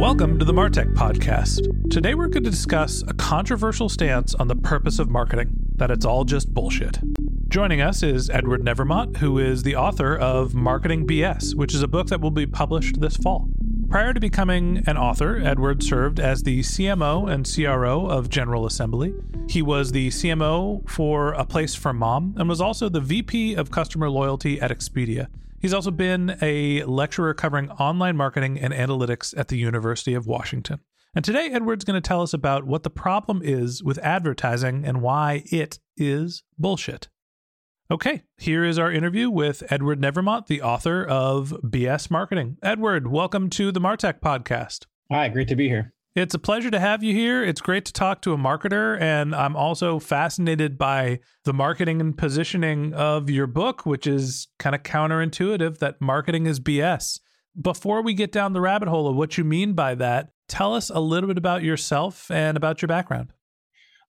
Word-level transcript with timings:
Welcome 0.00 0.38
to 0.38 0.46
the 0.46 0.54
Martech 0.54 0.94
Podcast. 0.94 1.90
Today 1.90 2.14
we're 2.14 2.28
going 2.28 2.42
to 2.44 2.50
discuss 2.50 3.02
a 3.06 3.12
controversial 3.12 3.90
stance 3.90 4.34
on 4.34 4.48
the 4.48 4.56
purpose 4.56 4.98
of 4.98 5.10
marketing 5.10 5.50
that 5.76 5.90
it's 5.90 6.06
all 6.06 6.24
just 6.24 6.54
bullshit. 6.54 6.98
Joining 7.48 7.82
us 7.82 8.02
is 8.02 8.30
Edward 8.30 8.62
Nevraumont, 8.62 9.18
who 9.18 9.38
is 9.38 9.62
the 9.62 9.76
author 9.76 10.16
of 10.16 10.54
Marketing 10.54 11.06
BS, 11.06 11.54
which 11.54 11.74
is 11.74 11.82
a 11.82 11.86
book 11.86 12.06
that 12.06 12.22
will 12.22 12.30
be 12.30 12.46
published 12.46 12.98
this 13.02 13.18
fall. 13.18 13.46
Prior 13.90 14.14
to 14.14 14.20
becoming 14.20 14.82
an 14.86 14.96
author, 14.96 15.36
Edward 15.36 15.82
served 15.82 16.18
as 16.18 16.44
the 16.44 16.60
CMO 16.60 17.30
and 17.30 17.46
CRO 17.46 18.06
of 18.06 18.30
General 18.30 18.64
Assembly. 18.64 19.12
He 19.50 19.60
was 19.60 19.92
the 19.92 20.08
CMO 20.08 20.88
for 20.88 21.34
A 21.34 21.44
Place 21.44 21.74
for 21.74 21.92
Mom 21.92 22.34
and 22.38 22.48
was 22.48 22.62
also 22.62 22.88
the 22.88 23.02
VP 23.02 23.54
of 23.54 23.70
Customer 23.70 24.08
Loyalty 24.08 24.58
at 24.62 24.70
Expedia. 24.70 25.26
He's 25.60 25.74
also 25.74 25.90
been 25.90 26.38
a 26.40 26.82
lecturer 26.84 27.34
covering 27.34 27.70
online 27.72 28.16
marketing 28.16 28.58
and 28.58 28.72
analytics 28.72 29.36
at 29.36 29.48
the 29.48 29.58
University 29.58 30.14
of 30.14 30.26
Washington. 30.26 30.80
And 31.14 31.22
today, 31.22 31.50
Edward's 31.52 31.84
going 31.84 32.00
to 32.00 32.08
tell 32.08 32.22
us 32.22 32.32
about 32.32 32.66
what 32.66 32.82
the 32.82 32.88
problem 32.88 33.42
is 33.44 33.82
with 33.82 33.98
advertising 33.98 34.86
and 34.86 35.02
why 35.02 35.42
it 35.46 35.78
is 35.98 36.44
bullshit. 36.58 37.08
Okay, 37.90 38.22
here 38.38 38.64
is 38.64 38.78
our 38.78 38.90
interview 38.90 39.28
with 39.28 39.62
Edward 39.70 40.00
Nevraumont, 40.00 40.46
the 40.46 40.62
author 40.62 41.04
of 41.04 41.50
BS 41.62 42.10
Marketing. 42.10 42.56
Edward, 42.62 43.08
welcome 43.08 43.50
to 43.50 43.70
the 43.70 43.80
Martech 43.80 44.20
podcast. 44.20 44.86
Hi, 45.12 45.28
great 45.28 45.48
to 45.48 45.56
be 45.56 45.68
here. 45.68 45.92
It's 46.16 46.34
a 46.34 46.40
pleasure 46.40 46.72
to 46.72 46.80
have 46.80 47.04
you 47.04 47.14
here. 47.14 47.44
It's 47.44 47.60
great 47.60 47.84
to 47.84 47.92
talk 47.92 48.20
to 48.22 48.32
a 48.32 48.36
marketer, 48.36 49.00
and 49.00 49.32
I'm 49.32 49.54
also 49.54 50.00
fascinated 50.00 50.76
by 50.76 51.20
the 51.44 51.52
marketing 51.52 52.00
and 52.00 52.18
positioning 52.18 52.92
of 52.94 53.30
your 53.30 53.46
book, 53.46 53.86
which 53.86 54.08
is 54.08 54.48
kind 54.58 54.74
of 54.74 54.82
counterintuitive 54.82 55.78
that 55.78 56.00
marketing 56.00 56.46
is 56.46 56.58
BS. 56.58 57.20
Before 57.60 58.02
we 58.02 58.14
get 58.14 58.32
down 58.32 58.54
the 58.54 58.60
rabbit 58.60 58.88
hole 58.88 59.06
of 59.06 59.14
what 59.14 59.38
you 59.38 59.44
mean 59.44 59.74
by 59.74 59.94
that, 59.94 60.30
tell 60.48 60.74
us 60.74 60.90
a 60.90 60.98
little 60.98 61.28
bit 61.28 61.38
about 61.38 61.62
yourself 61.62 62.28
and 62.28 62.56
about 62.56 62.82
your 62.82 62.88
background 62.88 63.32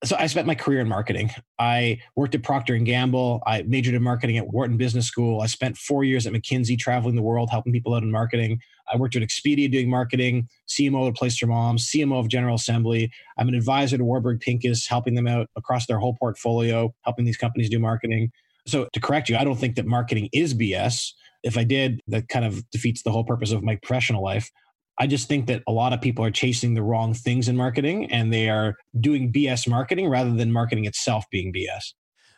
so 0.03 0.16
I 0.17 0.25
spent 0.28 0.47
my 0.47 0.56
career 0.56 0.79
in 0.79 0.88
marketing. 0.88 1.29
I 1.59 2.00
worked 2.16 2.34
at 2.34 2.41
Procter 2.41 2.73
and 2.73 2.85
Gamble. 2.85 3.44
I 3.45 3.61
majored 3.63 3.94
in 3.94 4.01
marketing 4.01 4.38
at 4.38 4.47
Wharton 4.47 4.75
Business 4.75 5.06
School. 5.06 5.41
I 5.41 5.45
spent 5.45 5.78
four 5.78 6.03
years 6.03 6.25
at 6.25 6.34
McKinsey, 6.34 6.78
traveling 6.78 7.16
the 7.16 7.22
world, 7.22 7.50
helping 7.51 7.72
people 7.72 7.94
out 7.94 8.01
in 8.01 8.11
marketing. 8.11 8.59
I 8.91 8.97
worked 8.97 9.16
at 9.16 9.22
Expedia 9.22 9.72
doing 9.72 9.90
marketing, 9.90 10.47
CMO 10.68 11.07
of 11.07 11.16
Place 11.16 11.41
Your 11.41 11.50
Mom, 11.50 11.78
CMO 11.78 12.19
of 12.19 12.28
General 12.28 12.56
Assembly. 12.56 13.12
I'm 13.38 13.47
an 13.47 13.56
advisor 13.56 13.97
to 13.97 14.03
Warburg 14.03 14.41
Pincus, 14.41 14.88
helping 14.88 15.16
them 15.16 15.28
out 15.28 15.47
across 15.56 15.85
their 15.85 16.00
whole 16.00 16.16
portfolio, 16.19 16.94
helping 17.03 17.25
these 17.25 17.38
companies 17.38 17.69
do 17.69 17.79
marketing. 17.79 18.31
So 18.68 18.88
to 18.94 19.00
correct 19.00 19.29
you, 19.29 19.38
I 19.38 19.44
don't 19.44 19.57
think 19.57 19.75
that 19.75 19.85
marketing 19.85 20.29
is 20.34 20.53
BS. 20.53 21.12
If 21.44 21.57
I 21.57 21.63
did, 21.63 22.02
that 22.07 22.28
kind 22.28 22.46
of 22.46 22.69
defeats 22.72 23.03
the 23.03 23.12
whole 23.12 23.24
purpose 23.24 23.52
of 23.52 23.63
my 23.63 23.78
professional 23.78 24.24
life. 24.24 24.52
I 25.00 25.08
just 25.08 25.28
think 25.28 25.47
that 25.47 25.63
a 25.68 25.72
lot 25.72 25.94
of 25.94 26.02
people 26.02 26.23
are 26.23 26.31
chasing 26.31 26.73
the 26.73 26.84
wrong 26.84 27.13
things 27.13 27.47
in 27.47 27.58
marketing 27.58 28.12
and 28.12 28.31
they 28.31 28.50
are 28.50 28.75
doing 29.00 29.31
BS 29.31 29.68
marketing 29.68 30.08
rather 30.09 30.31
than 30.31 30.52
marketing 30.52 30.85
itself 30.85 31.25
being 31.31 31.52
BS. 31.52 31.94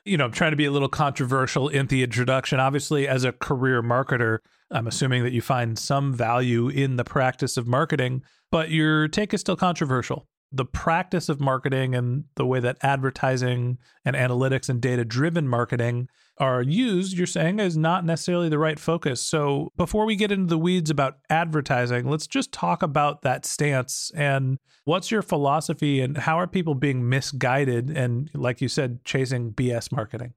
You 0.05 0.17
know, 0.17 0.25
I'm 0.25 0.31
trying 0.31 0.51
to 0.51 0.57
be 0.57 0.65
a 0.65 0.71
little 0.71 0.89
controversial 0.89 1.69
in 1.69 1.87
the 1.87 2.03
introduction. 2.03 2.59
Obviously, 2.59 3.07
as 3.07 3.23
a 3.23 3.31
career 3.31 3.81
marketer, 3.81 4.39
I'm 4.73 4.87
assuming 4.87 5.23
that 5.23 5.33
you 5.33 5.41
find 5.41 5.77
some 5.77 6.13
value 6.13 6.67
in 6.67 6.97
the 6.97 7.03
practice 7.03 7.57
of 7.57 7.67
marketing, 7.67 8.23
but 8.51 8.71
your 8.71 9.07
take 9.07 9.33
is 9.33 9.41
still 9.41 9.55
controversial 9.55 10.27
the 10.53 10.65
practice 10.65 11.29
of 11.29 11.41
marketing 11.41 11.95
and 11.95 12.25
the 12.35 12.45
way 12.45 12.59
that 12.59 12.77
advertising 12.81 13.79
and 14.05 14.15
analytics 14.15 14.69
and 14.69 14.79
data 14.79 15.03
driven 15.03 15.47
marketing 15.47 16.07
are 16.37 16.61
used, 16.61 17.17
you're 17.17 17.25
saying 17.25 17.59
is 17.59 17.75
not 17.75 18.05
necessarily 18.05 18.49
the 18.49 18.59
right 18.59 18.79
focus. 18.79 19.19
So, 19.19 19.71
before 19.75 20.05
we 20.05 20.15
get 20.15 20.31
into 20.31 20.47
the 20.47 20.57
weeds 20.57 20.91
about 20.91 21.17
advertising, 21.29 22.07
let's 22.07 22.27
just 22.27 22.51
talk 22.51 22.83
about 22.83 23.23
that 23.23 23.45
stance 23.45 24.11
and 24.15 24.59
what's 24.85 25.09
your 25.09 25.23
philosophy 25.23 26.01
and 26.01 26.17
how 26.17 26.39
are 26.39 26.47
people 26.47 26.75
being 26.75 27.09
misguided 27.09 27.89
and 27.89 28.29
like 28.35 28.61
you 28.61 28.67
said 28.67 29.03
chasing 29.03 29.51
BS 29.51 29.91
marketing? 29.91 30.33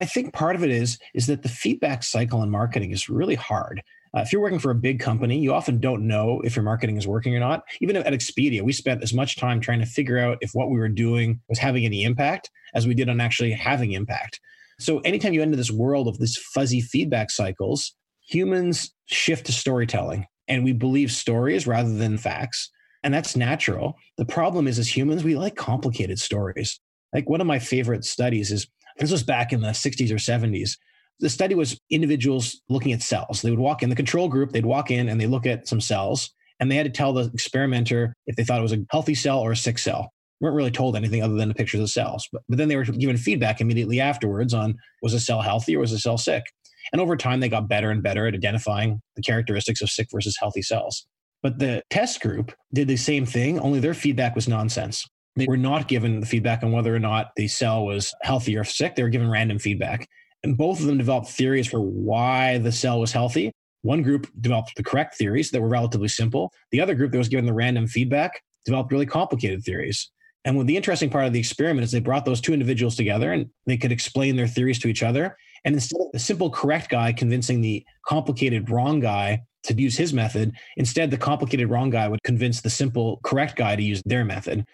I 0.00 0.06
think 0.06 0.32
part 0.32 0.56
of 0.56 0.62
it 0.62 0.70
is 0.70 0.98
is 1.14 1.26
that 1.26 1.42
the 1.42 1.48
feedback 1.48 2.02
cycle 2.02 2.42
in 2.42 2.50
marketing 2.50 2.92
is 2.92 3.08
really 3.08 3.34
hard. 3.34 3.82
Uh, 4.16 4.20
if 4.20 4.32
you're 4.32 4.40
working 4.40 4.58
for 4.58 4.70
a 4.70 4.76
big 4.76 5.00
company, 5.00 5.38
you 5.38 5.52
often 5.52 5.80
don't 5.80 6.06
know 6.06 6.40
if 6.42 6.56
your 6.56 6.62
marketing 6.62 6.96
is 6.96 7.06
working 7.06 7.36
or 7.36 7.40
not. 7.40 7.62
Even 7.80 7.96
at 7.96 8.12
Expedia, 8.12 8.62
we 8.62 8.72
spent 8.72 9.02
as 9.02 9.12
much 9.12 9.36
time 9.36 9.60
trying 9.60 9.80
to 9.80 9.86
figure 9.86 10.18
out 10.18 10.38
if 10.40 10.52
what 10.54 10.70
we 10.70 10.78
were 10.78 10.88
doing 10.88 11.40
was 11.48 11.58
having 11.58 11.84
any 11.84 12.04
impact 12.04 12.50
as 12.74 12.86
we 12.86 12.94
did 12.94 13.08
on 13.08 13.20
actually 13.20 13.52
having 13.52 13.92
impact. 13.92 14.40
So, 14.80 15.00
anytime 15.00 15.34
you 15.34 15.42
enter 15.42 15.56
this 15.56 15.70
world 15.70 16.08
of 16.08 16.18
these 16.18 16.36
fuzzy 16.36 16.80
feedback 16.80 17.30
cycles, 17.30 17.94
humans 18.20 18.94
shift 19.06 19.46
to 19.46 19.52
storytelling 19.52 20.26
and 20.46 20.64
we 20.64 20.72
believe 20.72 21.10
stories 21.12 21.66
rather 21.66 21.92
than 21.92 22.18
facts. 22.18 22.70
And 23.02 23.12
that's 23.12 23.36
natural. 23.36 23.96
The 24.16 24.24
problem 24.24 24.66
is, 24.66 24.78
as 24.78 24.96
humans, 24.96 25.22
we 25.22 25.36
like 25.36 25.56
complicated 25.56 26.18
stories. 26.18 26.80
Like 27.12 27.28
one 27.28 27.40
of 27.40 27.46
my 27.46 27.58
favorite 27.58 28.04
studies 28.04 28.50
is 28.50 28.66
this 28.98 29.12
was 29.12 29.22
back 29.22 29.52
in 29.52 29.60
the 29.60 29.68
60s 29.68 30.10
or 30.10 30.16
70s 30.16 30.76
the 31.20 31.28
study 31.28 31.54
was 31.54 31.80
individuals 31.90 32.60
looking 32.68 32.92
at 32.92 33.02
cells. 33.02 33.42
They 33.42 33.50
would 33.50 33.58
walk 33.58 33.82
in 33.82 33.90
the 33.90 33.96
control 33.96 34.28
group, 34.28 34.52
they'd 34.52 34.66
walk 34.66 34.90
in 34.90 35.08
and 35.08 35.20
they 35.20 35.26
look 35.26 35.46
at 35.46 35.66
some 35.66 35.80
cells, 35.80 36.30
and 36.60 36.70
they 36.70 36.76
had 36.76 36.86
to 36.86 36.92
tell 36.92 37.12
the 37.12 37.30
experimenter 37.32 38.14
if 38.26 38.36
they 38.36 38.44
thought 38.44 38.58
it 38.58 38.62
was 38.62 38.72
a 38.72 38.84
healthy 38.90 39.14
cell 39.14 39.40
or 39.40 39.52
a 39.52 39.56
sick 39.56 39.78
cell. 39.78 40.12
They 40.40 40.44
weren't 40.44 40.56
really 40.56 40.70
told 40.70 40.96
anything 40.96 41.22
other 41.22 41.34
than 41.34 41.48
the 41.48 41.54
pictures 41.54 41.80
of 41.80 41.90
cells. 41.90 42.28
But, 42.32 42.42
but 42.48 42.58
then 42.58 42.68
they 42.68 42.76
were 42.76 42.84
given 42.84 43.16
feedback 43.16 43.60
immediately 43.60 44.00
afterwards 44.00 44.54
on 44.54 44.76
was 45.02 45.14
a 45.14 45.20
cell 45.20 45.42
healthy 45.42 45.76
or 45.76 45.80
was 45.80 45.92
a 45.92 45.98
cell 45.98 46.18
sick. 46.18 46.44
And 46.92 47.02
over 47.02 47.16
time, 47.16 47.40
they 47.40 47.48
got 47.48 47.68
better 47.68 47.90
and 47.90 48.02
better 48.02 48.26
at 48.26 48.34
identifying 48.34 49.02
the 49.16 49.22
characteristics 49.22 49.82
of 49.82 49.90
sick 49.90 50.08
versus 50.12 50.36
healthy 50.38 50.62
cells. 50.62 51.06
But 51.42 51.58
the 51.58 51.82
test 51.90 52.20
group 52.20 52.52
did 52.72 52.88
the 52.88 52.96
same 52.96 53.26
thing, 53.26 53.58
only 53.60 53.80
their 53.80 53.94
feedback 53.94 54.34
was 54.34 54.48
nonsense. 54.48 55.04
They 55.38 55.46
were 55.46 55.56
not 55.56 55.88
given 55.88 56.20
the 56.20 56.26
feedback 56.26 56.62
on 56.62 56.72
whether 56.72 56.94
or 56.94 56.98
not 56.98 57.30
the 57.36 57.48
cell 57.48 57.84
was 57.84 58.12
healthy 58.22 58.56
or 58.56 58.64
sick. 58.64 58.96
They 58.96 59.02
were 59.02 59.08
given 59.08 59.30
random 59.30 59.58
feedback. 59.58 60.08
And 60.42 60.56
both 60.56 60.80
of 60.80 60.86
them 60.86 60.98
developed 60.98 61.28
theories 61.28 61.66
for 61.66 61.80
why 61.80 62.58
the 62.58 62.72
cell 62.72 63.00
was 63.00 63.12
healthy. 63.12 63.52
One 63.82 64.02
group 64.02 64.28
developed 64.40 64.74
the 64.76 64.82
correct 64.82 65.16
theories 65.16 65.50
that 65.50 65.60
were 65.60 65.68
relatively 65.68 66.08
simple. 66.08 66.52
The 66.72 66.80
other 66.80 66.94
group 66.94 67.12
that 67.12 67.18
was 67.18 67.28
given 67.28 67.46
the 67.46 67.54
random 67.54 67.86
feedback 67.86 68.42
developed 68.64 68.92
really 68.92 69.06
complicated 69.06 69.62
theories. 69.62 70.10
And 70.44 70.56
what 70.56 70.66
the 70.66 70.76
interesting 70.76 71.10
part 71.10 71.26
of 71.26 71.32
the 71.32 71.38
experiment 71.38 71.84
is 71.84 71.90
they 71.90 72.00
brought 72.00 72.24
those 72.24 72.40
two 72.40 72.52
individuals 72.52 72.96
together 72.96 73.32
and 73.32 73.46
they 73.66 73.76
could 73.76 73.92
explain 73.92 74.36
their 74.36 74.46
theories 74.46 74.78
to 74.80 74.88
each 74.88 75.02
other. 75.02 75.36
And 75.64 75.74
instead 75.74 76.00
of 76.00 76.12
the 76.12 76.18
simple 76.18 76.50
correct 76.50 76.88
guy 76.88 77.12
convincing 77.12 77.60
the 77.60 77.84
complicated 78.06 78.70
wrong 78.70 79.00
guy 79.00 79.40
to 79.64 79.74
use 79.74 79.96
his 79.96 80.12
method, 80.12 80.52
instead 80.76 81.10
the 81.10 81.16
complicated 81.16 81.68
wrong 81.68 81.90
guy 81.90 82.08
would 82.08 82.22
convince 82.22 82.60
the 82.60 82.70
simple 82.70 83.20
correct 83.24 83.56
guy 83.56 83.76
to 83.76 83.82
use 83.82 84.02
their 84.06 84.24
method. 84.24 84.64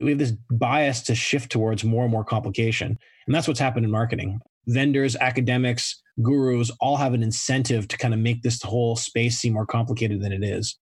We 0.00 0.10
have 0.10 0.18
this 0.18 0.32
bias 0.50 1.02
to 1.02 1.14
shift 1.14 1.50
towards 1.50 1.84
more 1.84 2.02
and 2.02 2.12
more 2.12 2.24
complication. 2.24 2.98
And 3.26 3.34
that's 3.34 3.48
what's 3.48 3.60
happened 3.60 3.84
in 3.84 3.90
marketing. 3.90 4.40
Vendors, 4.66 5.16
academics, 5.16 6.02
gurus 6.22 6.70
all 6.80 6.96
have 6.96 7.14
an 7.14 7.22
incentive 7.22 7.88
to 7.88 7.98
kind 7.98 8.14
of 8.14 8.20
make 8.20 8.42
this 8.42 8.62
whole 8.62 8.96
space 8.96 9.38
seem 9.38 9.52
more 9.52 9.66
complicated 9.66 10.22
than 10.22 10.32
it 10.32 10.42
is. 10.42 10.78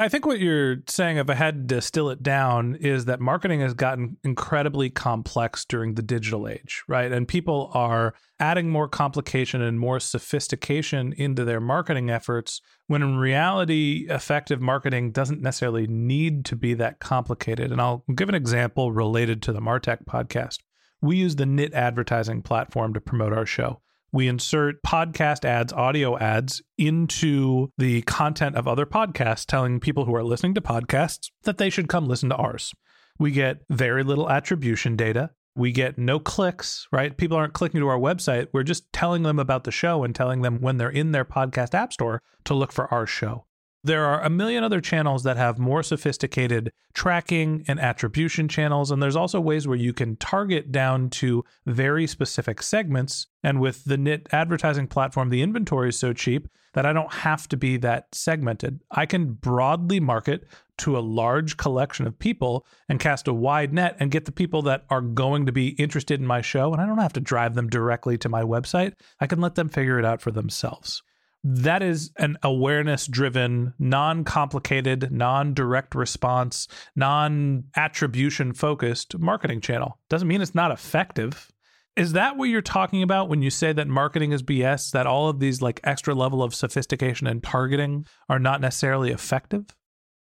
I 0.00 0.08
think 0.08 0.24
what 0.24 0.38
you're 0.38 0.76
saying, 0.86 1.16
if 1.16 1.28
I 1.28 1.34
had 1.34 1.68
to 1.68 1.74
distill 1.74 2.08
it 2.10 2.22
down, 2.22 2.76
is 2.76 3.06
that 3.06 3.20
marketing 3.20 3.60
has 3.60 3.74
gotten 3.74 4.16
incredibly 4.22 4.90
complex 4.90 5.64
during 5.64 5.94
the 5.94 6.02
digital 6.02 6.46
age, 6.46 6.84
right? 6.86 7.10
And 7.10 7.26
people 7.26 7.70
are 7.74 8.14
adding 8.38 8.70
more 8.70 8.88
complication 8.88 9.60
and 9.60 9.80
more 9.80 9.98
sophistication 9.98 11.12
into 11.14 11.44
their 11.44 11.60
marketing 11.60 12.10
efforts 12.10 12.60
when 12.86 13.02
in 13.02 13.16
reality, 13.16 14.06
effective 14.08 14.60
marketing 14.60 15.10
doesn't 15.10 15.42
necessarily 15.42 15.88
need 15.88 16.44
to 16.44 16.54
be 16.54 16.74
that 16.74 17.00
complicated. 17.00 17.72
And 17.72 17.80
I'll 17.80 18.04
give 18.14 18.28
an 18.28 18.36
example 18.36 18.92
related 18.92 19.42
to 19.42 19.52
the 19.52 19.60
Martech 19.60 20.04
podcast. 20.04 20.58
We 21.00 21.16
use 21.16 21.36
the 21.36 21.46
Knit 21.46 21.74
advertising 21.74 22.42
platform 22.42 22.94
to 22.94 23.00
promote 23.00 23.32
our 23.32 23.46
show 23.46 23.80
we 24.12 24.28
insert 24.28 24.82
podcast 24.82 25.44
ads, 25.44 25.72
audio 25.72 26.16
ads 26.18 26.62
into 26.76 27.70
the 27.76 28.02
content 28.02 28.56
of 28.56 28.66
other 28.66 28.86
podcasts, 28.86 29.44
telling 29.44 29.80
people 29.80 30.04
who 30.04 30.14
are 30.14 30.24
listening 30.24 30.54
to 30.54 30.60
podcasts 30.60 31.30
that 31.42 31.58
they 31.58 31.70
should 31.70 31.88
come 31.88 32.06
listen 32.06 32.28
to 32.30 32.36
ours. 32.36 32.72
We 33.18 33.30
get 33.32 33.62
very 33.68 34.04
little 34.04 34.30
attribution 34.30 34.96
data. 34.96 35.30
We 35.56 35.72
get 35.72 35.98
no 35.98 36.20
clicks, 36.20 36.86
right? 36.92 37.16
People 37.16 37.36
aren't 37.36 37.52
clicking 37.52 37.80
to 37.80 37.88
our 37.88 37.98
website. 37.98 38.46
We're 38.52 38.62
just 38.62 38.92
telling 38.92 39.24
them 39.24 39.40
about 39.40 39.64
the 39.64 39.72
show 39.72 40.04
and 40.04 40.14
telling 40.14 40.42
them 40.42 40.60
when 40.60 40.76
they're 40.76 40.88
in 40.88 41.10
their 41.10 41.24
podcast 41.24 41.74
app 41.74 41.92
store 41.92 42.22
to 42.44 42.54
look 42.54 42.70
for 42.70 42.92
our 42.94 43.06
show. 43.06 43.44
There 43.84 44.04
are 44.04 44.22
a 44.22 44.30
million 44.30 44.64
other 44.64 44.80
channels 44.80 45.22
that 45.22 45.36
have 45.36 45.58
more 45.58 45.82
sophisticated 45.82 46.72
tracking 46.94 47.64
and 47.68 47.78
attribution 47.78 48.48
channels. 48.48 48.90
And 48.90 49.00
there's 49.00 49.16
also 49.16 49.40
ways 49.40 49.68
where 49.68 49.76
you 49.76 49.92
can 49.92 50.16
target 50.16 50.72
down 50.72 51.10
to 51.10 51.44
very 51.64 52.06
specific 52.06 52.60
segments. 52.60 53.28
And 53.44 53.60
with 53.60 53.84
the 53.84 53.96
Knit 53.96 54.28
advertising 54.32 54.88
platform, 54.88 55.28
the 55.30 55.42
inventory 55.42 55.90
is 55.90 55.98
so 55.98 56.12
cheap 56.12 56.48
that 56.74 56.86
I 56.86 56.92
don't 56.92 57.12
have 57.12 57.48
to 57.48 57.56
be 57.56 57.76
that 57.78 58.08
segmented. 58.12 58.80
I 58.90 59.06
can 59.06 59.32
broadly 59.34 60.00
market 60.00 60.46
to 60.78 60.98
a 60.98 61.00
large 61.00 61.56
collection 61.56 62.06
of 62.06 62.18
people 62.18 62.66
and 62.88 63.00
cast 63.00 63.28
a 63.28 63.32
wide 63.32 63.72
net 63.72 63.96
and 64.00 64.10
get 64.10 64.24
the 64.24 64.32
people 64.32 64.62
that 64.62 64.84
are 64.90 65.00
going 65.00 65.46
to 65.46 65.52
be 65.52 65.68
interested 65.70 66.20
in 66.20 66.26
my 66.26 66.40
show. 66.40 66.72
And 66.72 66.82
I 66.82 66.86
don't 66.86 66.98
have 66.98 67.12
to 67.14 67.20
drive 67.20 67.54
them 67.54 67.68
directly 67.68 68.18
to 68.18 68.28
my 68.28 68.42
website. 68.42 68.94
I 69.20 69.26
can 69.26 69.40
let 69.40 69.54
them 69.54 69.68
figure 69.68 69.98
it 69.98 70.04
out 70.04 70.20
for 70.20 70.30
themselves 70.30 71.02
that 71.44 71.82
is 71.82 72.10
an 72.16 72.36
awareness 72.42 73.06
driven, 73.06 73.74
non 73.78 74.24
complicated, 74.24 75.10
non 75.12 75.54
direct 75.54 75.94
response, 75.94 76.68
non 76.96 77.64
attribution 77.76 78.52
focused 78.52 79.18
marketing 79.18 79.60
channel. 79.60 79.98
Doesn't 80.08 80.28
mean 80.28 80.40
it's 80.40 80.54
not 80.54 80.70
effective. 80.70 81.50
Is 81.96 82.12
that 82.12 82.36
what 82.36 82.48
you're 82.48 82.62
talking 82.62 83.02
about 83.02 83.28
when 83.28 83.42
you 83.42 83.50
say 83.50 83.72
that 83.72 83.88
marketing 83.88 84.30
is 84.30 84.42
BS, 84.42 84.92
that 84.92 85.06
all 85.06 85.28
of 85.28 85.40
these 85.40 85.60
like 85.60 85.80
extra 85.82 86.14
level 86.14 86.42
of 86.42 86.54
sophistication 86.54 87.26
and 87.26 87.42
targeting 87.42 88.06
are 88.28 88.38
not 88.38 88.60
necessarily 88.60 89.10
effective? 89.10 89.76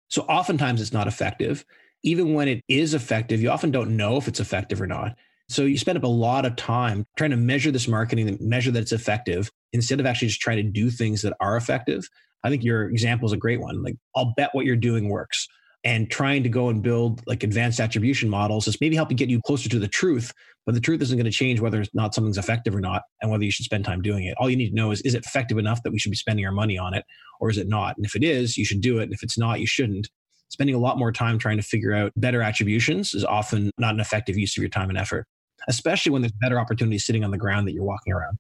So 0.07 0.21
oftentimes 0.24 0.81
it's 0.81 0.94
not 0.94 1.07
effective. 1.07 1.65
Even 2.04 2.33
when 2.33 2.48
it 2.48 2.62
is 2.68 2.94
effective, 2.94 3.42
you 3.42 3.50
often 3.50 3.71
don't 3.71 3.98
know 3.98 4.18
if 4.18 4.27
it's 4.27 4.39
effective 4.39 4.81
or 4.81 4.88
not. 4.88 5.18
So 5.50 5.63
you 5.63 5.78
spend 5.78 5.98
up 5.98 6.04
a 6.04 6.07
lot 6.07 6.45
of 6.45 6.56
time 6.56 7.06
trying 7.18 7.31
to 7.31 7.38
measure 7.38 7.72
this 7.72 7.88
marketing, 7.88 8.28
and 8.30 8.40
measure 8.42 8.72
that 8.72 8.81
it's 8.81 8.92
effective, 8.92 9.51
instead 9.74 10.00
of 10.00 10.06
actually 10.06 10.30
just 10.30 10.42
trying 10.42 10.57
to 10.57 10.63
do 10.63 10.90
things 10.90 11.22
that 11.22 11.34
are 11.40 11.57
effective. 11.57 12.07
I 12.44 12.50
think 12.50 12.63
your 12.63 12.90
example 12.90 13.25
is 13.25 13.34
a 13.34 13.38
great 13.38 13.62
one. 13.62 13.84
Like, 13.84 13.95
I'll 14.16 14.34
bet 14.36 14.50
what 14.54 14.66
you're 14.66 14.75
doing 14.75 15.10
works. 15.10 15.48
And 15.86 16.10
trying 16.10 16.44
to 16.44 16.50
go 16.50 16.69
and 16.69 16.81
build 16.81 17.22
like 17.28 17.44
advanced 17.44 17.81
attribution 17.81 18.30
models 18.30 18.69
is 18.69 18.80
maybe 18.80 18.95
helping 18.95 19.18
get 19.18 19.30
you 19.30 19.42
closer 19.45 19.68
to 19.68 19.80
the 19.80 19.88
truth, 19.88 20.31
but 20.66 20.75
the 20.75 20.81
truth 20.81 21.01
isn't 21.01 21.18
going 21.18 21.25
to 21.25 21.31
change 21.31 21.60
whether 21.60 21.81
or 21.81 21.86
not 21.94 22.16
something's 22.16 22.38
effective 22.38 22.74
or 22.74 22.80
not 22.80 23.01
and 23.22 23.30
whether 23.30 23.44
you 23.44 23.51
should 23.51 23.66
spend 23.66 23.84
time 23.84 24.01
doing 24.01 24.24
it. 24.24 24.34
All 24.39 24.50
you 24.50 24.56
need 24.56 24.69
to 24.69 24.75
know 24.75 24.92
is 24.92 25.01
is 25.01 25.13
it 25.13 25.25
effective 25.25 25.57
enough 25.57 25.84
that 25.84 25.92
we 25.92 26.00
should 26.00 26.12
be 26.12 26.16
spending 26.16 26.46
our 26.46 26.54
money 26.54 26.78
on 26.78 26.94
it 26.94 27.04
or 27.42 27.50
is 27.50 27.57
it 27.57 27.68
not? 27.68 27.98
And 27.98 28.06
if 28.06 28.16
it 28.16 28.24
is, 28.24 28.57
you 28.57 28.63
should 28.63 28.80
do 28.80 29.00
it. 29.00 29.04
And 29.04 29.13
if 29.13 29.24
it's 29.24 29.38
not, 29.38 29.60
you 29.60 29.68
shouldn't. 29.68 30.07
Spending 30.54 30.76
a 30.76 30.80
lot 30.80 31.00
more 31.00 31.12
time 31.12 31.40
trying 31.40 31.58
to 31.58 31.64
figure 31.64 31.94
out 31.94 32.12
better 32.16 32.42
attributions 32.42 33.16
is 33.16 33.26
often 33.26 33.72
not 33.80 33.94
an 33.94 34.00
effective 34.00 34.38
use 34.38 34.56
of 34.56 34.62
your 34.62 34.70
time 34.70 34.90
and 34.90 34.98
effort 34.98 35.26
especially 35.68 36.12
when 36.12 36.22
there's 36.22 36.34
better 36.42 36.60
opportunities 36.60 37.06
sitting 37.06 37.24
on 37.24 37.32
the 37.32 37.38
ground 37.38 37.68
that 37.68 37.74
you're 37.74 37.84
walking 37.84 38.14
around. 38.14 38.38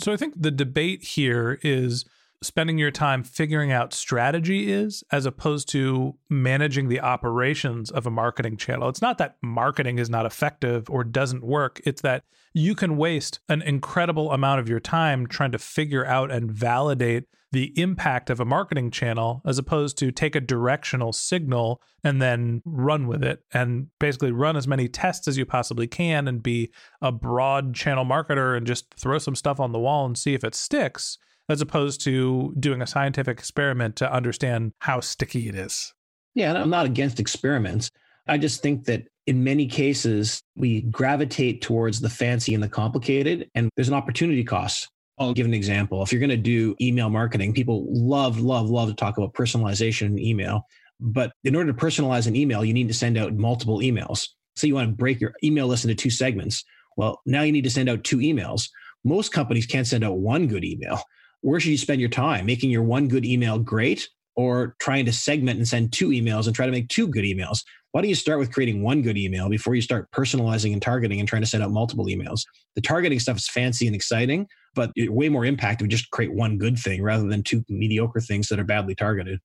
So 0.00 0.12
I 0.12 0.16
think 0.16 0.34
the 0.36 0.50
debate 0.50 1.04
here 1.04 1.60
is 1.62 2.04
spending 2.44 2.78
your 2.78 2.90
time 2.90 3.22
figuring 3.22 3.72
out 3.72 3.92
strategy 3.92 4.72
is 4.72 5.02
as 5.10 5.26
opposed 5.26 5.68
to 5.70 6.14
managing 6.28 6.88
the 6.88 7.00
operations 7.00 7.90
of 7.90 8.06
a 8.06 8.10
marketing 8.10 8.56
channel. 8.56 8.88
It's 8.88 9.02
not 9.02 9.18
that 9.18 9.36
marketing 9.42 9.98
is 9.98 10.10
not 10.10 10.26
effective 10.26 10.88
or 10.88 11.04
doesn't 11.04 11.44
work, 11.44 11.80
it's 11.84 12.02
that 12.02 12.24
you 12.52 12.74
can 12.74 12.96
waste 12.96 13.40
an 13.48 13.62
incredible 13.62 14.30
amount 14.30 14.60
of 14.60 14.68
your 14.68 14.80
time 14.80 15.26
trying 15.26 15.52
to 15.52 15.58
figure 15.58 16.06
out 16.06 16.30
and 16.30 16.50
validate 16.50 17.24
the 17.54 17.72
impact 17.80 18.30
of 18.30 18.40
a 18.40 18.44
marketing 18.44 18.90
channel 18.90 19.40
as 19.46 19.58
opposed 19.58 19.96
to 19.96 20.10
take 20.10 20.34
a 20.34 20.40
directional 20.40 21.12
signal 21.12 21.80
and 22.02 22.20
then 22.20 22.60
run 22.64 23.06
with 23.06 23.22
it 23.22 23.44
and 23.52 23.86
basically 24.00 24.32
run 24.32 24.56
as 24.56 24.66
many 24.66 24.88
tests 24.88 25.28
as 25.28 25.38
you 25.38 25.46
possibly 25.46 25.86
can 25.86 26.26
and 26.26 26.42
be 26.42 26.72
a 27.00 27.12
broad 27.12 27.72
channel 27.72 28.04
marketer 28.04 28.56
and 28.56 28.66
just 28.66 28.92
throw 28.94 29.18
some 29.18 29.36
stuff 29.36 29.60
on 29.60 29.70
the 29.70 29.78
wall 29.78 30.04
and 30.04 30.18
see 30.18 30.34
if 30.34 30.42
it 30.42 30.54
sticks 30.54 31.16
as 31.48 31.60
opposed 31.60 32.00
to 32.02 32.54
doing 32.58 32.82
a 32.82 32.86
scientific 32.86 33.38
experiment 33.38 33.96
to 33.96 34.12
understand 34.12 34.72
how 34.80 35.00
sticky 35.00 35.48
it 35.48 35.54
is. 35.54 35.92
Yeah, 36.34 36.50
and 36.50 36.58
I'm 36.58 36.70
not 36.70 36.86
against 36.86 37.20
experiments. 37.20 37.90
I 38.26 38.38
just 38.38 38.62
think 38.62 38.84
that 38.84 39.06
in 39.26 39.44
many 39.44 39.66
cases, 39.66 40.42
we 40.56 40.82
gravitate 40.82 41.62
towards 41.62 42.00
the 42.00 42.10
fancy 42.10 42.54
and 42.54 42.62
the 42.62 42.68
complicated, 42.68 43.50
and 43.54 43.70
there's 43.76 43.88
an 43.88 43.94
opportunity 43.94 44.44
cost 44.44 44.88
I'll 45.18 45.32
give 45.32 45.46
an 45.46 45.54
example. 45.54 46.02
If 46.02 46.12
you're 46.12 46.20
going 46.20 46.30
to 46.30 46.36
do 46.36 46.74
email 46.80 47.08
marketing, 47.08 47.54
people 47.54 47.86
love, 47.88 48.40
love, 48.40 48.68
love 48.68 48.88
to 48.88 48.94
talk 48.94 49.16
about 49.16 49.34
personalization 49.34 50.06
in 50.06 50.18
email. 50.18 50.66
But 51.00 51.32
in 51.44 51.54
order 51.54 51.72
to 51.72 51.78
personalize 51.78 52.26
an 52.26 52.36
email, 52.36 52.64
you 52.64 52.74
need 52.74 52.88
to 52.88 52.94
send 52.94 53.16
out 53.16 53.34
multiple 53.34 53.78
emails. 53.78 54.28
So 54.56 54.66
you 54.66 54.74
want 54.74 54.88
to 54.88 54.96
break 54.96 55.20
your 55.20 55.34
email 55.42 55.66
list 55.66 55.84
into 55.84 55.94
two 55.94 56.10
segments. 56.10 56.64
Well, 56.96 57.20
now 57.26 57.42
you 57.42 57.52
need 57.52 57.64
to 57.64 57.70
send 57.70 57.88
out 57.88 58.04
two 58.04 58.18
emails. 58.18 58.68
Most 59.04 59.32
companies 59.32 59.66
can't 59.66 59.86
send 59.86 60.04
out 60.04 60.18
one 60.18 60.46
good 60.46 60.64
email. 60.64 61.00
Where 61.44 61.60
should 61.60 61.72
you 61.72 61.78
spend 61.78 62.00
your 62.00 62.08
time? 62.08 62.46
Making 62.46 62.70
your 62.70 62.82
one 62.82 63.06
good 63.06 63.26
email 63.26 63.58
great 63.58 64.08
or 64.34 64.76
trying 64.80 65.04
to 65.04 65.12
segment 65.12 65.58
and 65.58 65.68
send 65.68 65.92
two 65.92 66.08
emails 66.08 66.46
and 66.46 66.56
try 66.56 66.64
to 66.64 66.72
make 66.72 66.88
two 66.88 67.06
good 67.06 67.24
emails? 67.24 67.62
Why 67.92 68.00
don't 68.00 68.08
you 68.08 68.14
start 68.14 68.38
with 68.38 68.50
creating 68.50 68.82
one 68.82 69.02
good 69.02 69.18
email 69.18 69.50
before 69.50 69.74
you 69.74 69.82
start 69.82 70.10
personalizing 70.10 70.72
and 70.72 70.80
targeting 70.80 71.20
and 71.20 71.28
trying 71.28 71.42
to 71.42 71.46
send 71.46 71.62
out 71.62 71.70
multiple 71.70 72.06
emails? 72.06 72.46
The 72.76 72.80
targeting 72.80 73.20
stuff 73.20 73.36
is 73.36 73.46
fancy 73.46 73.86
and 73.86 73.94
exciting, 73.94 74.46
but 74.74 74.90
way 74.96 75.28
more 75.28 75.44
impact 75.44 75.82
if 75.82 75.88
just 75.88 76.10
create 76.12 76.32
one 76.32 76.56
good 76.56 76.78
thing 76.78 77.02
rather 77.02 77.28
than 77.28 77.42
two 77.42 77.62
mediocre 77.68 78.22
things 78.22 78.48
that 78.48 78.58
are 78.58 78.64
badly 78.64 78.94
targeted. 78.94 79.38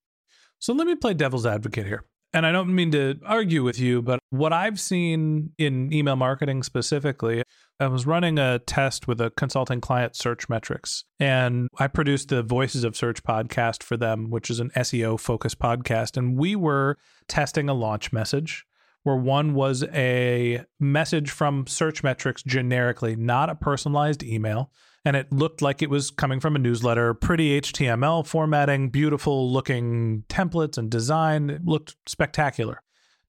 So 0.60 0.72
let 0.72 0.88
me 0.88 0.96
play 0.96 1.14
devil's 1.14 1.46
advocate 1.46 1.86
here. 1.86 2.06
And 2.32 2.46
I 2.46 2.52
don't 2.52 2.74
mean 2.74 2.92
to 2.92 3.20
argue 3.26 3.64
with 3.64 3.80
you, 3.80 4.04
but 4.04 4.20
what 4.30 4.54
I've 4.54 4.80
seen 4.80 5.52
in 5.58 5.92
email 5.92 6.16
marketing 6.16 6.62
specifically, 6.62 7.44
I 7.80 7.88
was 7.88 8.06
running 8.06 8.38
a 8.38 8.60
test 8.60 9.08
with 9.08 9.20
a 9.20 9.32
consulting 9.32 9.82
client, 9.82 10.14
Searchmetrics, 10.14 11.06
and 11.20 11.70
I 11.80 11.88
produced 11.88 12.30
the 12.30 12.44
Voices 12.44 12.84
of 12.84 12.96
Search 12.96 13.24
podcast 13.24 13.82
for 13.82 13.98
them, 13.98 14.30
which 14.30 14.52
is 14.52 14.60
an 14.60 14.70
SEO 14.76 15.20
focused 15.20 15.58
podcast. 15.58 16.18
And 16.18 16.38
we 16.38 16.56
were 16.56 16.98
testing 17.28 17.68
a 17.68 17.74
launch 17.74 18.14
message 18.14 18.66
where 19.04 19.16
one 19.16 19.56
was 19.56 19.84
a 19.86 20.64
message 20.80 21.32
from 21.32 21.66
Searchmetrics 21.66 22.46
generically, 22.46 23.16
not 23.16 23.50
a 23.50 23.56
personalized 23.56 24.22
email 24.22 24.72
and 25.06 25.16
it 25.16 25.32
looked 25.32 25.62
like 25.62 25.82
it 25.82 25.90
was 25.90 26.12
coming 26.12 26.40
from 26.40 26.56
a 26.56 26.60
newsletter. 26.60 27.14
Pretty 27.14 27.60
HTML 27.62 28.26
formatting, 28.26 28.90
beautiful 28.90 29.52
looking 29.52 30.24
templates 30.30 30.78
and 30.78 30.90
design. 30.90 31.50
It 31.50 31.66
looked 31.66 31.96
spectacular. 32.06 32.82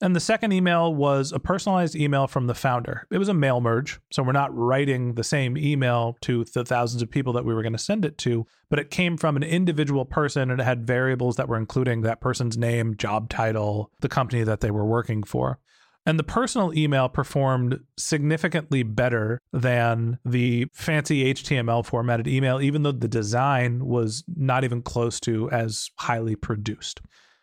And 0.02 0.16
the 0.16 0.20
second 0.20 0.52
email 0.52 0.94
was 0.94 1.30
a 1.30 1.38
personalized 1.38 1.94
email 1.94 2.26
from 2.26 2.46
the 2.46 2.54
founder. 2.54 3.06
It 3.10 3.18
was 3.18 3.28
a 3.28 3.34
mail 3.34 3.60
merge. 3.60 4.00
So 4.10 4.22
we're 4.22 4.32
not 4.32 4.56
writing 4.56 5.14
the 5.14 5.24
same 5.24 5.58
email 5.58 6.16
to 6.22 6.44
the 6.44 6.64
thousands 6.64 7.02
of 7.02 7.10
people 7.10 7.34
that 7.34 7.44
we 7.44 7.52
were 7.52 7.62
going 7.62 7.74
to 7.74 7.78
send 7.78 8.06
it 8.06 8.16
to, 8.18 8.46
but 8.70 8.78
it 8.78 8.90
came 8.90 9.18
from 9.18 9.36
an 9.36 9.42
individual 9.42 10.06
person 10.06 10.50
and 10.50 10.58
it 10.58 10.64
had 10.64 10.86
variables 10.86 11.36
that 11.36 11.48
were 11.48 11.58
including 11.58 12.00
that 12.00 12.22
person's 12.22 12.56
name, 12.56 12.96
job 12.96 13.28
title, 13.28 13.90
the 14.00 14.08
company 14.08 14.42
that 14.42 14.60
they 14.60 14.70
were 14.70 14.86
working 14.86 15.22
for. 15.22 15.58
And 16.10 16.18
the 16.18 16.24
personal 16.24 16.76
email 16.76 17.08
performed 17.08 17.78
significantly 17.96 18.82
better 18.82 19.38
than 19.52 20.18
the 20.24 20.66
fancy 20.72 21.32
HTML 21.32 21.86
formatted 21.86 22.26
email, 22.26 22.60
even 22.60 22.82
though 22.82 22.90
the 22.90 23.06
design 23.06 23.86
was 23.86 24.24
not 24.26 24.64
even 24.64 24.82
close 24.82 25.20
to 25.20 25.48
as 25.52 25.88
highly 26.00 26.34
produced. 26.34 27.00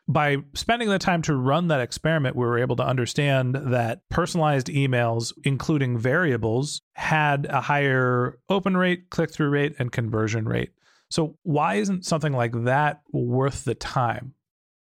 By 0.10 0.40
spending 0.54 0.90
the 0.90 1.00
time 1.00 1.22
to 1.22 1.36
run 1.38 1.70
that 1.70 1.80
experiment, 1.80 2.36
we 2.36 2.44
were 2.44 2.60
able 2.60 2.76
to 2.76 2.86
understand 2.86 3.56
that 3.56 4.02
personalized 4.10 4.68
emails, 4.68 5.32
including 5.46 5.98
variables, 5.98 6.82
had 6.92 7.46
a 7.50 7.62
higher 7.62 8.38
open 8.50 8.76
rate, 8.76 9.10
click 9.10 9.32
through 9.32 9.50
rate, 9.50 9.76
and 9.80 9.94
conversion 9.94 10.44
rate. 10.44 10.72
So, 11.10 11.38
why 11.44 11.76
isn't 11.76 12.04
something 12.04 12.34
like 12.34 12.66
that 12.66 13.00
worth 13.14 13.64
the 13.64 13.76
time? 13.76 14.34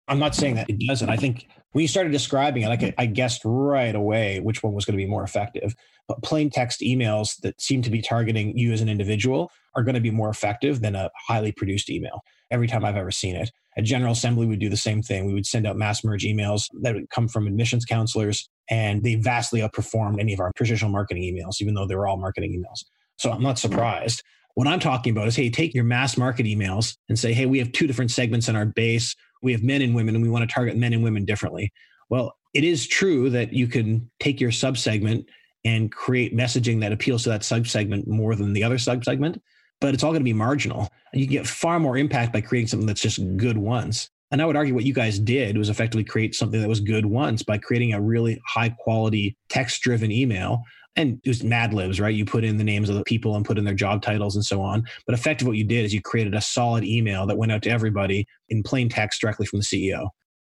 I'm 0.06 0.18
not 0.18 0.34
saying 0.34 0.56
that 0.56 0.68
it 0.68 0.86
doesn't. 0.86 1.08
I 1.08 1.16
think 1.16 1.46
When 1.72 1.82
you 1.82 1.88
started 1.88 2.10
describing 2.10 2.64
it, 2.64 2.94
I, 2.98 3.06
guessed 3.06 3.42
right 3.44 3.94
away 3.94 4.40
which 4.40 4.62
one 4.62 4.72
was 4.72 4.84
going 4.84 4.98
to 4.98 5.04
be 5.04 5.08
more 5.08 5.22
effective. 5.22 5.74
But 6.08 6.22
plain 6.22 6.50
text 6.50 6.80
emails 6.80 7.40
that 7.42 7.60
seem 7.60 7.82
to 7.82 7.90
be 7.90 8.02
targeting 8.02 8.58
you 8.58 8.72
as 8.72 8.80
an 8.80 8.88
individual 8.88 9.52
are 9.76 9.84
going 9.84 9.94
to 9.94 10.00
be 10.00 10.10
more 10.10 10.30
effective 10.30 10.80
than 10.80 10.96
a 10.96 11.10
highly 11.28 11.52
produced 11.52 11.88
email 11.88 12.22
every 12.50 12.66
time 12.66 12.84
I've 12.84 12.96
ever 12.96 13.12
seen 13.12 13.36
it. 13.36 13.52
At 13.76 13.84
General 13.84 14.12
Assembly, 14.12 14.46
would 14.46 14.58
do 14.58 14.68
the 14.68 14.76
same 14.76 15.00
thing. 15.00 15.26
We 15.26 15.32
would 15.32 15.46
send 15.46 15.66
out 15.66 15.76
mass 15.76 16.02
merge 16.02 16.24
emails 16.24 16.64
that 16.82 16.94
would 16.94 17.08
come 17.10 17.28
from 17.28 17.46
admissions 17.46 17.84
counselors, 17.84 18.48
and 18.68 19.04
they 19.04 19.14
vastly 19.14 19.60
outperformed 19.60 20.18
any 20.18 20.32
of 20.32 20.40
our 20.40 20.50
traditional 20.56 20.90
marketing 20.90 21.22
emails, 21.22 21.60
even 21.60 21.74
though 21.74 21.86
they 21.86 21.94
were 21.94 22.08
all 22.08 22.16
marketing 22.16 22.52
emails. 22.52 22.84
So 23.16 23.30
I'm 23.30 23.42
not 23.42 23.58
surprised. 23.58 24.24
What 24.54 24.66
I'm 24.66 24.80
talking 24.80 25.12
about 25.12 25.28
is 25.28 25.36
hey, 25.36 25.50
take 25.50 25.72
your 25.72 25.84
mass 25.84 26.16
market 26.16 26.46
emails 26.46 26.96
and 27.08 27.16
say, 27.16 27.32
hey, 27.32 27.46
we 27.46 27.58
have 27.58 27.70
two 27.70 27.86
different 27.86 28.10
segments 28.10 28.48
in 28.48 28.56
our 28.56 28.66
base. 28.66 29.14
We 29.42 29.52
have 29.52 29.62
men 29.62 29.82
and 29.82 29.94
women, 29.94 30.14
and 30.14 30.22
we 30.22 30.30
want 30.30 30.48
to 30.48 30.52
target 30.52 30.76
men 30.76 30.92
and 30.92 31.02
women 31.02 31.24
differently. 31.24 31.72
Well, 32.08 32.36
it 32.54 32.64
is 32.64 32.86
true 32.86 33.30
that 33.30 33.52
you 33.52 33.66
can 33.66 34.10
take 34.18 34.40
your 34.40 34.50
subsegment 34.50 35.26
and 35.64 35.92
create 35.92 36.36
messaging 36.36 36.80
that 36.80 36.92
appeals 36.92 37.22
to 37.24 37.28
that 37.30 37.42
subsegment 37.42 38.06
more 38.06 38.34
than 38.34 38.52
the 38.52 38.64
other 38.64 38.78
subsegment, 38.78 39.38
but 39.80 39.94
it's 39.94 40.02
all 40.02 40.10
going 40.10 40.20
to 40.20 40.24
be 40.24 40.32
marginal. 40.32 40.88
You 41.12 41.26
can 41.26 41.32
get 41.32 41.46
far 41.46 41.78
more 41.78 41.96
impact 41.96 42.32
by 42.32 42.40
creating 42.40 42.68
something 42.68 42.86
that's 42.86 43.02
just 43.02 43.20
good 43.36 43.58
once. 43.58 44.10
And 44.30 44.40
I 44.40 44.46
would 44.46 44.56
argue 44.56 44.74
what 44.74 44.84
you 44.84 44.94
guys 44.94 45.18
did 45.18 45.58
was 45.58 45.68
effectively 45.68 46.04
create 46.04 46.34
something 46.34 46.60
that 46.60 46.68
was 46.68 46.80
good 46.80 47.04
once 47.04 47.42
by 47.42 47.58
creating 47.58 47.92
a 47.92 48.00
really 48.00 48.40
high 48.46 48.68
quality 48.68 49.36
text 49.48 49.82
driven 49.82 50.12
email 50.12 50.62
and 50.96 51.20
it 51.24 51.28
was 51.28 51.44
Mad 51.44 51.72
Libs, 51.72 52.00
right? 52.00 52.14
You 52.14 52.24
put 52.24 52.44
in 52.44 52.56
the 52.56 52.64
names 52.64 52.88
of 52.88 52.96
the 52.96 53.04
people 53.04 53.36
and 53.36 53.44
put 53.44 53.58
in 53.58 53.64
their 53.64 53.74
job 53.74 54.02
titles 54.02 54.34
and 54.34 54.44
so 54.44 54.60
on. 54.60 54.84
But 55.06 55.14
effectively, 55.14 55.50
what 55.50 55.58
you 55.58 55.64
did 55.64 55.84
is 55.84 55.94
you 55.94 56.02
created 56.02 56.34
a 56.34 56.40
solid 56.40 56.84
email 56.84 57.26
that 57.26 57.36
went 57.36 57.52
out 57.52 57.62
to 57.62 57.70
everybody 57.70 58.26
in 58.48 58.62
plain 58.62 58.88
text 58.88 59.20
directly 59.20 59.46
from 59.46 59.60
the 59.60 59.64
CEO. 59.64 60.08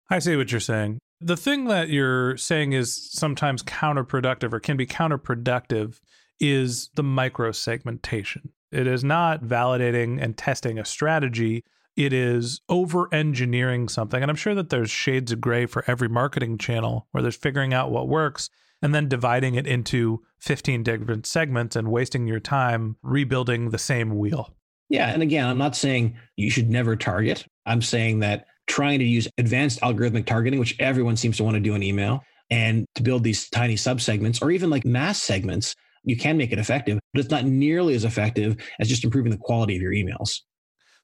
I 0.10 0.20
see 0.20 0.36
what 0.36 0.51
you're 0.51 0.62
saying. 0.62 1.00
The 1.20 1.38
thing 1.38 1.65
that 1.65 1.89
you're 1.89 2.38
saying 2.38 2.74
is 2.74 3.10
sometimes 3.12 3.63
counterproductive 3.63 4.53
or 4.53 4.60
can 4.60 4.77
be 4.77 4.86
counterproductive 4.86 6.00
is 6.39 6.89
the 6.96 7.03
micro 7.03 7.51
segmentation. 7.51 8.53
It 8.72 8.86
is 8.86 9.03
not 9.03 9.44
validating 9.44 10.22
and 10.22 10.38
testing 10.38 10.77
a 10.77 10.86
strategy. 10.86 11.63
It 11.98 12.13
is 12.13 12.62
over 12.70 13.12
engineering 13.12 13.89
something. 13.89 14.22
And 14.22 14.30
I'm 14.30 14.38
sure 14.38 14.54
that 14.54 14.70
there's 14.70 14.92
shades 14.92 15.32
of 15.32 15.42
gray 15.42 15.66
for 15.66 15.84
every 15.88 16.08
marketing 16.08 16.60
channel 16.60 17.08
where 17.12 17.24
there's 17.24 17.36
figuring 17.36 17.74
out 17.74 17.89
what 17.89 18.08
works 18.08 18.51
and 18.84 18.94
then 18.94 19.10
dividing 19.10 19.56
it 19.56 19.66
into 19.66 20.24
15 20.39 20.84
different 20.84 21.25
segments 21.25 21.75
and 21.75 21.88
wasting 21.88 22.27
your 22.27 22.39
time 22.39 22.98
rebuilding 23.01 23.72
the 23.72 23.80
same 23.80 24.20
wheel. 24.20 24.54
Yeah. 24.89 25.12
And 25.12 25.24
again, 25.24 25.48
I'm 25.48 25.58
not 25.58 25.75
saying 25.75 26.16
you 26.36 26.51
should 26.51 26.70
never 26.70 26.96
target. 26.96 27.46
I'm 27.66 27.82
saying 27.82 28.20
that 28.20 28.46
trying 28.68 29.00
to 29.00 29.06
use 29.06 29.27
advanced 29.39 29.82
algorithmic 29.82 30.27
targeting, 30.27 30.60
which 30.60 30.75
everyone 30.80 31.18
seems 31.18 31.38
to 31.38 31.44
want 31.44 31.56
to 31.56 31.60
do 31.62 31.74
in 31.74 31.82
email, 31.82 32.22
and 32.51 32.86
to 32.96 33.01
build 33.01 33.24
these 33.24 33.50
tiny 33.50 33.75
subsegments 33.75 34.42
or 34.42 34.51
even 34.51 34.70
like 34.70 34.86
mass 34.86 35.22
segments, 35.22 35.74
you 36.04 36.16
can 36.16 36.38
make 36.38 36.51
it 36.51 36.60
effective, 36.60 37.00
but 37.13 37.20
it's 37.22 37.32
not 37.32 37.46
nearly 37.46 37.96
as 37.96 38.06
effective 38.06 38.56
as 38.80 38.88
just 38.88 39.04
improving 39.04 39.32
the 39.32 39.38
quality 39.38 39.75
of 39.75 39.82
your 39.82 39.92
emails. 39.92 40.42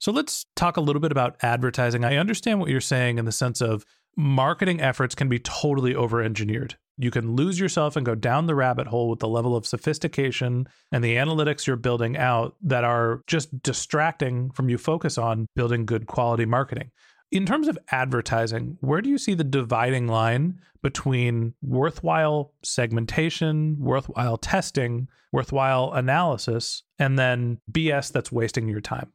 So 0.03 0.12
let's 0.12 0.45
talk 0.57 0.75
a 0.75 0.81
little 0.81 1.00
bit 1.00 1.13
about 1.13 1.38
advertising. 1.41 2.03
I 2.03 2.17
understand 2.17 2.60
what 2.60 2.69
you're 2.69 2.81
saying 2.81 3.19
in 3.19 3.24
the 3.24 3.31
sense 3.31 3.62
of 3.62 3.86
marketing 4.17 4.81
efforts 4.81 5.15
can 5.15 5.29
be 5.29 5.39
totally 5.39 5.95
over 5.95 6.22
engineered. 6.22 6.75
You 6.98 7.10
can 7.10 7.38
lose 7.38 7.57
yourself 7.57 7.95
and 7.95 8.05
go 8.05 8.13
down 8.13 8.45
the 8.45 8.53
rabbit 8.53 8.88
hole 8.88 9.10
with 9.10 9.19
the 9.19 9.29
level 9.29 9.55
of 9.55 9.65
sophistication 9.65 10.67
and 10.91 11.01
the 11.01 11.15
analytics 11.15 11.65
you're 11.65 11.77
building 11.77 12.17
out 12.17 12.57
that 12.63 12.83
are 12.83 13.22
just 13.27 13.63
distracting 13.63 14.51
from 14.51 14.67
you 14.67 14.77
focus 14.77 15.17
on 15.17 15.48
building 15.55 15.86
good 15.86 16.05
quality 16.05 16.43
marketing. 16.43 16.91
In 17.31 17.45
terms 17.45 17.69
of 17.69 17.79
advertising, 17.89 18.77
where 18.81 19.01
do 19.01 19.10
you 19.10 19.17
see 19.17 19.36
the 19.36 19.45
dividing 19.45 20.10
line 20.10 20.60
between 20.81 21.53
worthwhile 21.62 22.51
segmentation, 22.62 23.77
worthwhile 23.79 24.36
testing, 24.36 25.07
worthwhile 25.31 25.93
analysis, 25.93 26.83
and 27.00 27.17
then 27.17 27.60
BS 27.72 28.12
that's 28.12 28.33
wasting 28.33 28.67
your 28.67 28.81
time? 28.81 29.13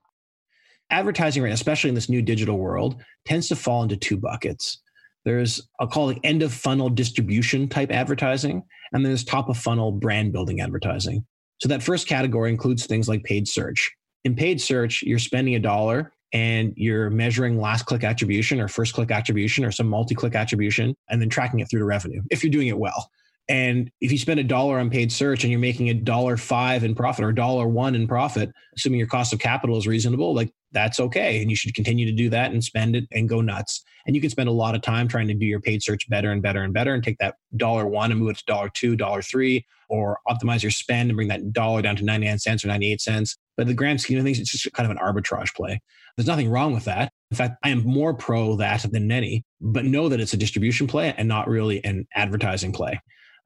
Advertising, 0.90 1.42
right, 1.42 1.52
especially 1.52 1.88
in 1.88 1.94
this 1.94 2.08
new 2.08 2.22
digital 2.22 2.58
world, 2.58 3.02
tends 3.26 3.48
to 3.48 3.56
fall 3.56 3.82
into 3.82 3.96
two 3.96 4.16
buckets. 4.16 4.78
There's, 5.24 5.68
I'll 5.78 5.86
call 5.86 6.10
it 6.10 6.18
end 6.24 6.42
of 6.42 6.52
funnel 6.52 6.88
distribution 6.88 7.68
type 7.68 7.90
advertising, 7.90 8.62
and 8.92 9.04
then 9.04 9.10
there's 9.10 9.24
top 9.24 9.48
of 9.48 9.58
funnel 9.58 9.92
brand 9.92 10.32
building 10.32 10.60
advertising. 10.60 11.26
So 11.58 11.68
that 11.68 11.82
first 11.82 12.06
category 12.06 12.50
includes 12.50 12.86
things 12.86 13.08
like 13.08 13.24
paid 13.24 13.46
search. 13.46 13.92
In 14.24 14.34
paid 14.34 14.60
search, 14.60 15.02
you're 15.02 15.18
spending 15.18 15.54
a 15.56 15.60
dollar 15.60 16.12
and 16.32 16.72
you're 16.76 17.10
measuring 17.10 17.60
last 17.60 17.84
click 17.86 18.04
attribution 18.04 18.60
or 18.60 18.68
first 18.68 18.94
click 18.94 19.10
attribution 19.10 19.64
or 19.64 19.70
some 19.70 19.88
multi 19.88 20.14
click 20.14 20.34
attribution 20.34 20.94
and 21.08 21.20
then 21.20 21.28
tracking 21.28 21.60
it 21.60 21.70
through 21.70 21.80
to 21.80 21.86
revenue 21.86 22.22
if 22.30 22.42
you're 22.42 22.50
doing 22.50 22.68
it 22.68 22.78
well. 22.78 23.10
And 23.48 23.90
if 24.02 24.12
you 24.12 24.18
spend 24.18 24.40
a 24.40 24.44
dollar 24.44 24.78
on 24.78 24.90
paid 24.90 25.10
search 25.10 25.42
and 25.42 25.50
you're 25.50 25.60
making 25.60 25.88
a 25.88 25.94
dollar 25.94 26.36
five 26.36 26.84
in 26.84 26.94
profit 26.94 27.24
or 27.24 27.32
dollar 27.32 27.66
one 27.66 27.94
in 27.94 28.06
profit, 28.06 28.52
assuming 28.76 28.98
your 28.98 29.08
cost 29.08 29.32
of 29.32 29.38
capital 29.38 29.78
is 29.78 29.86
reasonable, 29.86 30.34
like 30.34 30.52
that's 30.72 31.00
okay. 31.00 31.40
And 31.40 31.50
you 31.50 31.56
should 31.56 31.74
continue 31.74 32.06
to 32.06 32.12
do 32.12 32.28
that 32.30 32.52
and 32.52 32.62
spend 32.62 32.96
it 32.96 33.04
and 33.12 33.28
go 33.28 33.40
nuts. 33.40 33.82
And 34.06 34.14
you 34.14 34.20
can 34.20 34.30
spend 34.30 34.48
a 34.48 34.52
lot 34.52 34.74
of 34.74 34.82
time 34.82 35.08
trying 35.08 35.28
to 35.28 35.34
do 35.34 35.46
your 35.46 35.60
paid 35.60 35.82
search 35.82 36.08
better 36.08 36.30
and 36.30 36.42
better 36.42 36.62
and 36.62 36.72
better 36.72 36.94
and 36.94 37.02
take 37.02 37.18
that 37.18 37.36
dollar 37.56 37.86
one 37.86 38.10
and 38.10 38.20
move 38.20 38.30
it 38.30 38.38
to 38.38 38.44
dollar 38.46 38.70
two, 38.72 38.96
dollar 38.96 39.22
three, 39.22 39.66
or 39.88 40.18
optimize 40.28 40.62
your 40.62 40.70
spend 40.70 41.10
and 41.10 41.16
bring 41.16 41.28
that 41.28 41.52
dollar 41.52 41.82
down 41.82 41.96
to 41.96 42.04
99 42.04 42.38
cents 42.38 42.64
or 42.64 42.68
98 42.68 43.00
cents. 43.00 43.36
But 43.56 43.66
the 43.66 43.74
grand 43.74 44.00
scheme 44.00 44.18
of 44.18 44.24
things, 44.24 44.38
it's 44.38 44.50
just 44.50 44.72
kind 44.74 44.90
of 44.90 44.96
an 44.96 45.02
arbitrage 45.02 45.54
play. 45.54 45.80
There's 46.16 46.26
nothing 46.26 46.50
wrong 46.50 46.74
with 46.74 46.84
that. 46.84 47.12
In 47.30 47.36
fact, 47.36 47.56
I 47.62 47.70
am 47.70 47.84
more 47.84 48.12
pro 48.12 48.56
that 48.56 48.84
than 48.90 49.06
many, 49.06 49.44
but 49.60 49.84
know 49.84 50.08
that 50.08 50.20
it's 50.20 50.32
a 50.32 50.38
distribution 50.38 50.86
play 50.86 51.14
and 51.16 51.28
not 51.28 51.48
really 51.48 51.84
an 51.84 52.06
advertising 52.14 52.72
play. 52.72 53.00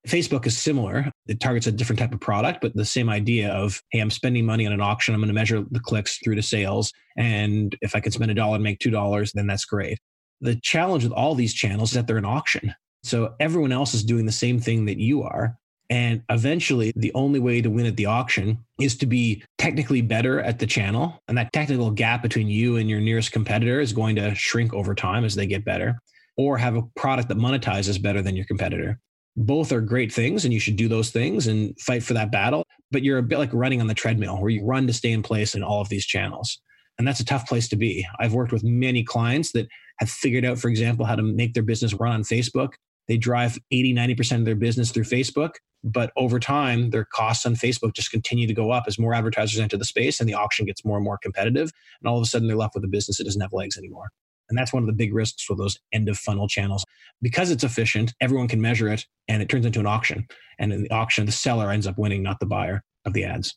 Facebook 0.09 0.47
is 0.47 0.57
similar. 0.57 1.12
It 1.27 1.41
targets 1.41 1.67
a 1.67 1.73
different 1.73 2.01
type 2.01 2.13
of 2.13 2.21
product, 2.21 2.61
but 2.61 2.75
the 2.75 2.85
same 2.85 3.09
idea 3.09 3.51
of, 3.53 3.81
hey, 3.91 4.01
I'm 4.01 4.11
spending 4.11 4.45
money 4.45 4.67
on 4.67 4.73
an 4.73 4.81
auction. 4.81 5.15
I'm 5.15 5.21
going 5.21 5.29
to 5.29 5.35
measure 5.35 5.65
the 5.71 5.81
clicks 5.81 6.19
through 6.19 6.35
to 6.35 6.43
sales. 6.43 6.93
And 7.17 7.77
if 7.81 7.95
I 7.95 8.01
can 8.01 8.13
spend 8.13 8.31
a 8.31 8.35
dollar 8.35 8.57
and 8.57 8.65
make 8.65 8.81
$2, 8.81 9.33
then 9.33 9.47
that's 9.47 9.65
great. 9.65 9.99
The 10.41 10.57
challenge 10.57 11.05
with 11.05 11.13
all 11.13 11.35
these 11.35 11.55
channels 11.55 11.91
is 11.91 11.95
that 11.95 12.07
they're 12.07 12.17
an 12.17 12.25
auction. 12.25 12.75
So 13.05 13.35
everyone 13.39 13.73
else 13.73 13.95
is 13.95 14.03
doing 14.03 14.27
the 14.27 14.33
same 14.33 14.61
thing 14.61 14.87
that 14.87 14.99
you 14.99 15.23
are. 15.23 15.57
And 15.91 16.23
eventually, 16.31 16.93
the 16.97 17.13
only 17.15 17.39
way 17.39 17.61
to 17.61 17.69
win 17.69 17.87
at 17.87 17.97
the 17.97 18.07
auction 18.07 18.59
is 18.81 18.97
to 18.97 19.07
be 19.07 19.45
technically 19.59 20.01
better 20.01 20.41
at 20.41 20.59
the 20.59 20.67
channel. 20.67 21.21
And 21.29 21.37
that 21.37 21.53
technical 21.53 21.91
gap 21.91 22.23
between 22.23 22.49
you 22.49 22.77
and 22.77 22.89
your 22.89 23.01
nearest 23.01 23.31
competitor 23.31 23.81
is 23.81 23.93
going 23.93 24.17
to 24.17 24.35
shrink 24.35 24.73
over 24.73 24.95
time 24.95 25.25
as 25.25 25.35
they 25.35 25.47
get 25.47 25.65
better, 25.65 25.99
or 26.37 26.57
have 26.57 26.77
a 26.77 26.83
product 26.97 27.29
that 27.29 27.37
monetizes 27.37 28.01
better 28.01 28.23
than 28.23 28.37
your 28.37 28.47
competitor 28.47 28.99
both 29.37 29.73
are 29.73 29.81
great 29.81 30.13
things 30.13 30.45
and 30.45 30.53
you 30.53 30.61
should 30.61 30.77
do 30.77 30.89
those 30.89 31.11
things 31.11 31.47
and 31.47 31.79
fight 31.81 32.03
for 32.03 32.15
that 32.15 32.31
battle 32.31 32.65
but 32.93 33.03
you're 33.03 33.19
a 33.19 33.23
bit 33.23 33.39
like 33.39 33.53
running 33.53 33.81
on 33.81 33.87
the 33.87 33.95
treadmill 33.95 34.39
where 34.39 34.51
you 34.51 34.65
run 34.65 34.87
to 34.87 34.93
stay 34.93 35.11
in 35.11 35.23
place 35.23 35.55
in 35.55 35.63
all 35.63 35.81
of 35.81 35.89
these 35.89 36.07
channels. 36.07 36.61
And 36.99 37.09
that's 37.09 37.21
a 37.21 37.25
tough 37.25 37.49
place 37.49 37.69
to 37.71 37.77
be. 37.77 38.07
I've 38.21 38.35
worked 38.35 38.53
with 38.53 38.63
many 38.63 39.03
clients 39.03 39.53
that 39.53 39.67
have 39.99 40.11
figured 40.11 40.45
out 40.45 40.59
for 40.59 40.69
example 40.69 41.07
how 41.07 41.17
to 41.17 41.23
make 41.23 41.55
their 41.55 41.63
business 41.63 41.95
run 41.95 42.13
on 42.13 42.23
facebook. 42.23 42.75
They 43.09 43.17
drive 43.17 43.59
80 43.71 43.95
90% 43.95 44.39
of 44.39 44.45
their 44.45 44.55
business 44.55 44.91
through 44.91 45.05
facebook 45.05 45.55
but 45.85 46.13
over 46.17 46.39
time 46.39 46.91
their 46.91 47.05
costs 47.05 47.45
on 47.45 47.57
facebook 47.57 47.93
just 47.93 48.13
continue 48.13 48.47
to 48.47 48.55
go 48.55 48.71
up 48.71 48.85
as 48.87 49.01
more 49.01 49.15
advertisers 49.15 49.59
enter 49.59 49.77
the 49.77 49.85
space 49.85 50.21
and 50.21 50.29
the 50.29 50.35
auction 50.35 50.65
gets 50.65 50.85
more 50.85 50.97
and 50.97 51.05
more 51.05 51.19
competitive. 51.19 51.73
And 52.01 52.09
all 52.09 52.19
of 52.19 52.23
a 52.23 52.27
sudden 52.27 52.47
they're 52.47 52.57
left 52.57 52.75
with 52.75 52.85
a 52.85 52.89
business 52.89 53.17
that 53.17 53.25
doesn't 53.25 53.41
have 53.41 53.53
legs 53.53 53.77
anymore 53.77 54.11
and 54.53 54.59
that's 54.59 54.71
one 54.71 54.83
of 54.83 54.87
the 54.87 54.93
big 54.93 55.15
risks 55.15 55.49
with 55.49 55.57
those 55.57 55.79
end 55.95 56.11
of 56.11 56.19
funnel 56.19 56.47
channels. 56.47 56.85
Because 57.23 57.51
it's 57.51 57.65
efficient, 57.65 58.13
everyone 58.21 58.49
can 58.49 58.61
measure 58.61 58.87
it 58.87 59.07
and 59.29 59.41
it 59.41 59.49
turns 59.49 59.65
into 59.65 59.81
an 59.81 59.87
auction. 59.87 60.27
And 60.59 60.75
in 60.75 60.83
the 60.83 60.91
auction, 60.91 61.25
the 61.25 61.33
seller 61.33 61.71
ends 61.71 61.87
up 61.87 61.97
winning, 61.97 62.23
not 62.23 62.39
the 62.39 62.45
buyer 62.45 62.85
of 63.07 63.15
the 63.15 63.25
ads. 63.25 63.57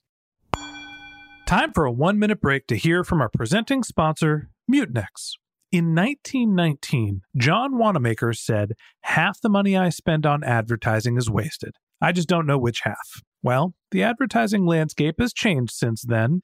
Time 1.45 1.73
for 1.73 1.83
a 1.83 1.91
one 1.91 2.17
minute 2.17 2.39
break 2.39 2.65
to 2.67 2.77
hear 2.77 3.03
from 3.03 3.19
our 3.19 3.27
presenting 3.27 3.83
sponsor, 3.83 4.49
Mutinex. 4.71 5.33
In 5.69 5.93
1919, 5.93 7.23
John 7.35 7.77
Wanamaker 7.77 8.31
said, 8.31 8.71
Half 9.01 9.41
the 9.41 9.49
money 9.49 9.75
I 9.75 9.89
spend 9.89 10.25
on 10.25 10.45
advertising 10.45 11.17
is 11.17 11.29
wasted. 11.29 11.75
I 11.99 12.13
just 12.13 12.29
don't 12.29 12.47
know 12.47 12.57
which 12.57 12.83
half. 12.83 13.21
Well, 13.43 13.73
the 13.91 14.01
advertising 14.01 14.65
landscape 14.65 15.15
has 15.19 15.33
changed 15.33 15.73
since 15.73 16.03
then, 16.03 16.43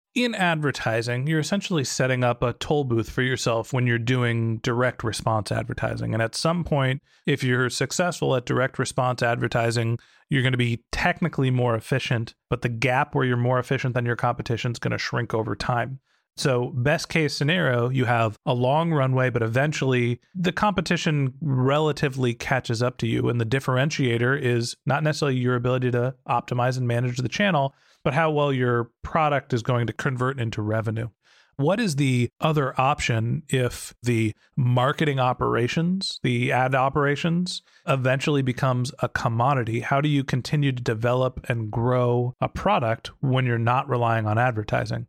in 0.13 0.35
advertising, 0.35 1.25
you're 1.27 1.39
essentially 1.39 1.83
setting 1.83 2.23
up 2.23 2.43
a 2.43 2.53
toll 2.53 2.83
booth 2.83 3.09
for 3.09 3.21
yourself 3.21 3.71
when 3.71 3.87
you're 3.87 3.97
doing 3.97 4.57
direct 4.57 5.03
response 5.03 5.51
advertising. 5.51 6.13
And 6.13 6.21
at 6.21 6.35
some 6.35 6.63
point, 6.63 7.01
if 7.25 7.43
you're 7.43 7.69
successful 7.69 8.35
at 8.35 8.45
direct 8.45 8.77
response 8.77 9.23
advertising, 9.23 9.99
you're 10.29 10.41
going 10.41 10.51
to 10.51 10.57
be 10.57 10.83
technically 10.91 11.49
more 11.49 11.75
efficient, 11.75 12.35
but 12.49 12.61
the 12.61 12.69
gap 12.69 13.15
where 13.15 13.25
you're 13.25 13.37
more 13.37 13.59
efficient 13.59 13.93
than 13.93 14.05
your 14.05 14.15
competition 14.15 14.71
is 14.71 14.79
going 14.79 14.91
to 14.91 14.97
shrink 14.97 15.33
over 15.33 15.55
time. 15.55 15.99
So, 16.37 16.71
best 16.75 17.09
case 17.09 17.35
scenario, 17.35 17.89
you 17.89 18.05
have 18.05 18.37
a 18.45 18.53
long 18.53 18.91
runway, 18.91 19.29
but 19.29 19.43
eventually 19.43 20.19
the 20.33 20.53
competition 20.53 21.33
relatively 21.41 22.33
catches 22.33 22.81
up 22.81 22.97
to 22.99 23.07
you. 23.07 23.27
And 23.27 23.39
the 23.39 23.45
differentiator 23.45 24.41
is 24.41 24.75
not 24.85 25.03
necessarily 25.03 25.37
your 25.37 25.55
ability 25.55 25.91
to 25.91 26.15
optimize 26.27 26.77
and 26.77 26.87
manage 26.87 27.17
the 27.17 27.29
channel, 27.29 27.75
but 28.03 28.13
how 28.13 28.31
well 28.31 28.51
your 28.51 28.91
product 29.03 29.53
is 29.53 29.63
going 29.63 29.87
to 29.87 29.93
convert 29.93 30.39
into 30.39 30.61
revenue. 30.61 31.09
What 31.57 31.79
is 31.79 31.97
the 31.97 32.29
other 32.39 32.79
option 32.79 33.43
if 33.49 33.93
the 34.01 34.33
marketing 34.55 35.19
operations, 35.19 36.19
the 36.23 36.51
ad 36.51 36.73
operations, 36.73 37.61
eventually 37.87 38.41
becomes 38.41 38.91
a 38.99 39.09
commodity? 39.09 39.81
How 39.81 40.01
do 40.01 40.09
you 40.09 40.23
continue 40.23 40.71
to 40.71 40.81
develop 40.81 41.45
and 41.49 41.69
grow 41.69 42.33
a 42.41 42.49
product 42.49 43.11
when 43.21 43.45
you're 43.45 43.59
not 43.59 43.87
relying 43.87 44.25
on 44.25 44.39
advertising? 44.39 45.05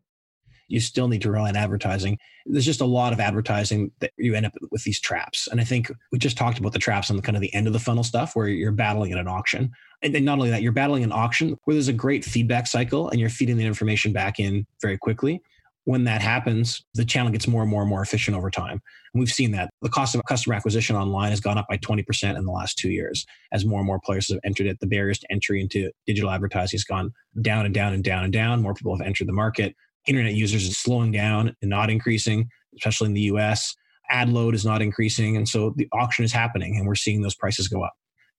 You 0.72 0.80
still 0.80 1.06
need 1.06 1.20
to 1.20 1.30
rely 1.30 1.50
on 1.50 1.56
advertising. 1.56 2.18
There's 2.46 2.64
just 2.64 2.80
a 2.80 2.86
lot 2.86 3.12
of 3.12 3.20
advertising 3.20 3.92
that 4.00 4.10
you 4.16 4.34
end 4.34 4.46
up 4.46 4.54
with 4.70 4.82
these 4.84 4.98
traps. 4.98 5.46
And 5.48 5.60
I 5.60 5.64
think 5.64 5.92
we 6.10 6.18
just 6.18 6.38
talked 6.38 6.58
about 6.58 6.72
the 6.72 6.78
traps 6.78 7.10
on 7.10 7.16
the 7.16 7.22
kind 7.22 7.36
of 7.36 7.42
the 7.42 7.52
end 7.52 7.66
of 7.66 7.74
the 7.74 7.78
funnel 7.78 8.02
stuff 8.02 8.34
where 8.34 8.48
you're 8.48 8.72
battling 8.72 9.12
at 9.12 9.18
an 9.18 9.28
auction. 9.28 9.70
And 10.00 10.14
then 10.14 10.24
not 10.24 10.38
only 10.38 10.48
that, 10.50 10.62
you're 10.62 10.72
battling 10.72 11.04
an 11.04 11.12
auction 11.12 11.58
where 11.64 11.74
there's 11.74 11.88
a 11.88 11.92
great 11.92 12.24
feedback 12.24 12.66
cycle 12.66 13.10
and 13.10 13.20
you're 13.20 13.28
feeding 13.28 13.58
the 13.58 13.66
information 13.66 14.14
back 14.14 14.40
in 14.40 14.66
very 14.80 14.96
quickly. 14.96 15.42
When 15.84 16.04
that 16.04 16.22
happens, 16.22 16.82
the 16.94 17.04
channel 17.04 17.32
gets 17.32 17.46
more 17.46 17.62
and 17.62 17.70
more 17.70 17.82
and 17.82 17.90
more 17.90 18.02
efficient 18.02 18.36
over 18.36 18.50
time. 18.50 18.80
And 19.12 19.20
we've 19.20 19.32
seen 19.32 19.50
that 19.50 19.70
the 19.82 19.90
cost 19.90 20.14
of 20.14 20.22
customer 20.24 20.54
acquisition 20.54 20.96
online 20.96 21.30
has 21.30 21.40
gone 21.40 21.58
up 21.58 21.66
by 21.68 21.76
20% 21.76 22.36
in 22.36 22.44
the 22.44 22.52
last 22.52 22.78
two 22.78 22.90
years 22.90 23.26
as 23.52 23.66
more 23.66 23.80
and 23.80 23.86
more 23.86 24.00
players 24.00 24.30
have 24.30 24.38
entered 24.44 24.68
it. 24.68 24.78
The 24.80 24.86
barriers 24.86 25.18
to 25.18 25.30
entry 25.30 25.60
into 25.60 25.90
digital 26.06 26.30
advertising 26.30 26.78
has 26.78 26.84
gone 26.84 27.12
down 27.42 27.66
and 27.66 27.74
down 27.74 27.92
and 27.92 28.02
down 28.02 28.24
and 28.24 28.32
down. 28.32 28.62
More 28.62 28.74
people 28.74 28.96
have 28.96 29.06
entered 29.06 29.28
the 29.28 29.32
market 29.32 29.74
internet 30.06 30.35
users 30.35 30.66
is 30.66 30.76
slowing 30.76 31.12
down 31.12 31.55
and 31.61 31.70
not 31.70 31.90
increasing, 31.90 32.48
especially 32.76 33.07
in 33.07 33.14
the 33.14 33.22
US. 33.22 33.74
Ad 34.11 34.29
load 34.29 34.55
is 34.55 34.64
not 34.64 34.83
increasing. 34.83 35.37
And 35.37 35.48
so 35.48 35.72
the 35.76 35.88
auction 35.92 36.24
is 36.24 36.33
happening 36.33 36.76
and 36.76 36.87
we're 36.87 36.94
seeing 36.94 37.22
those 37.22 37.35
prices 37.35 37.68
go 37.68 37.83
up. 37.83 37.92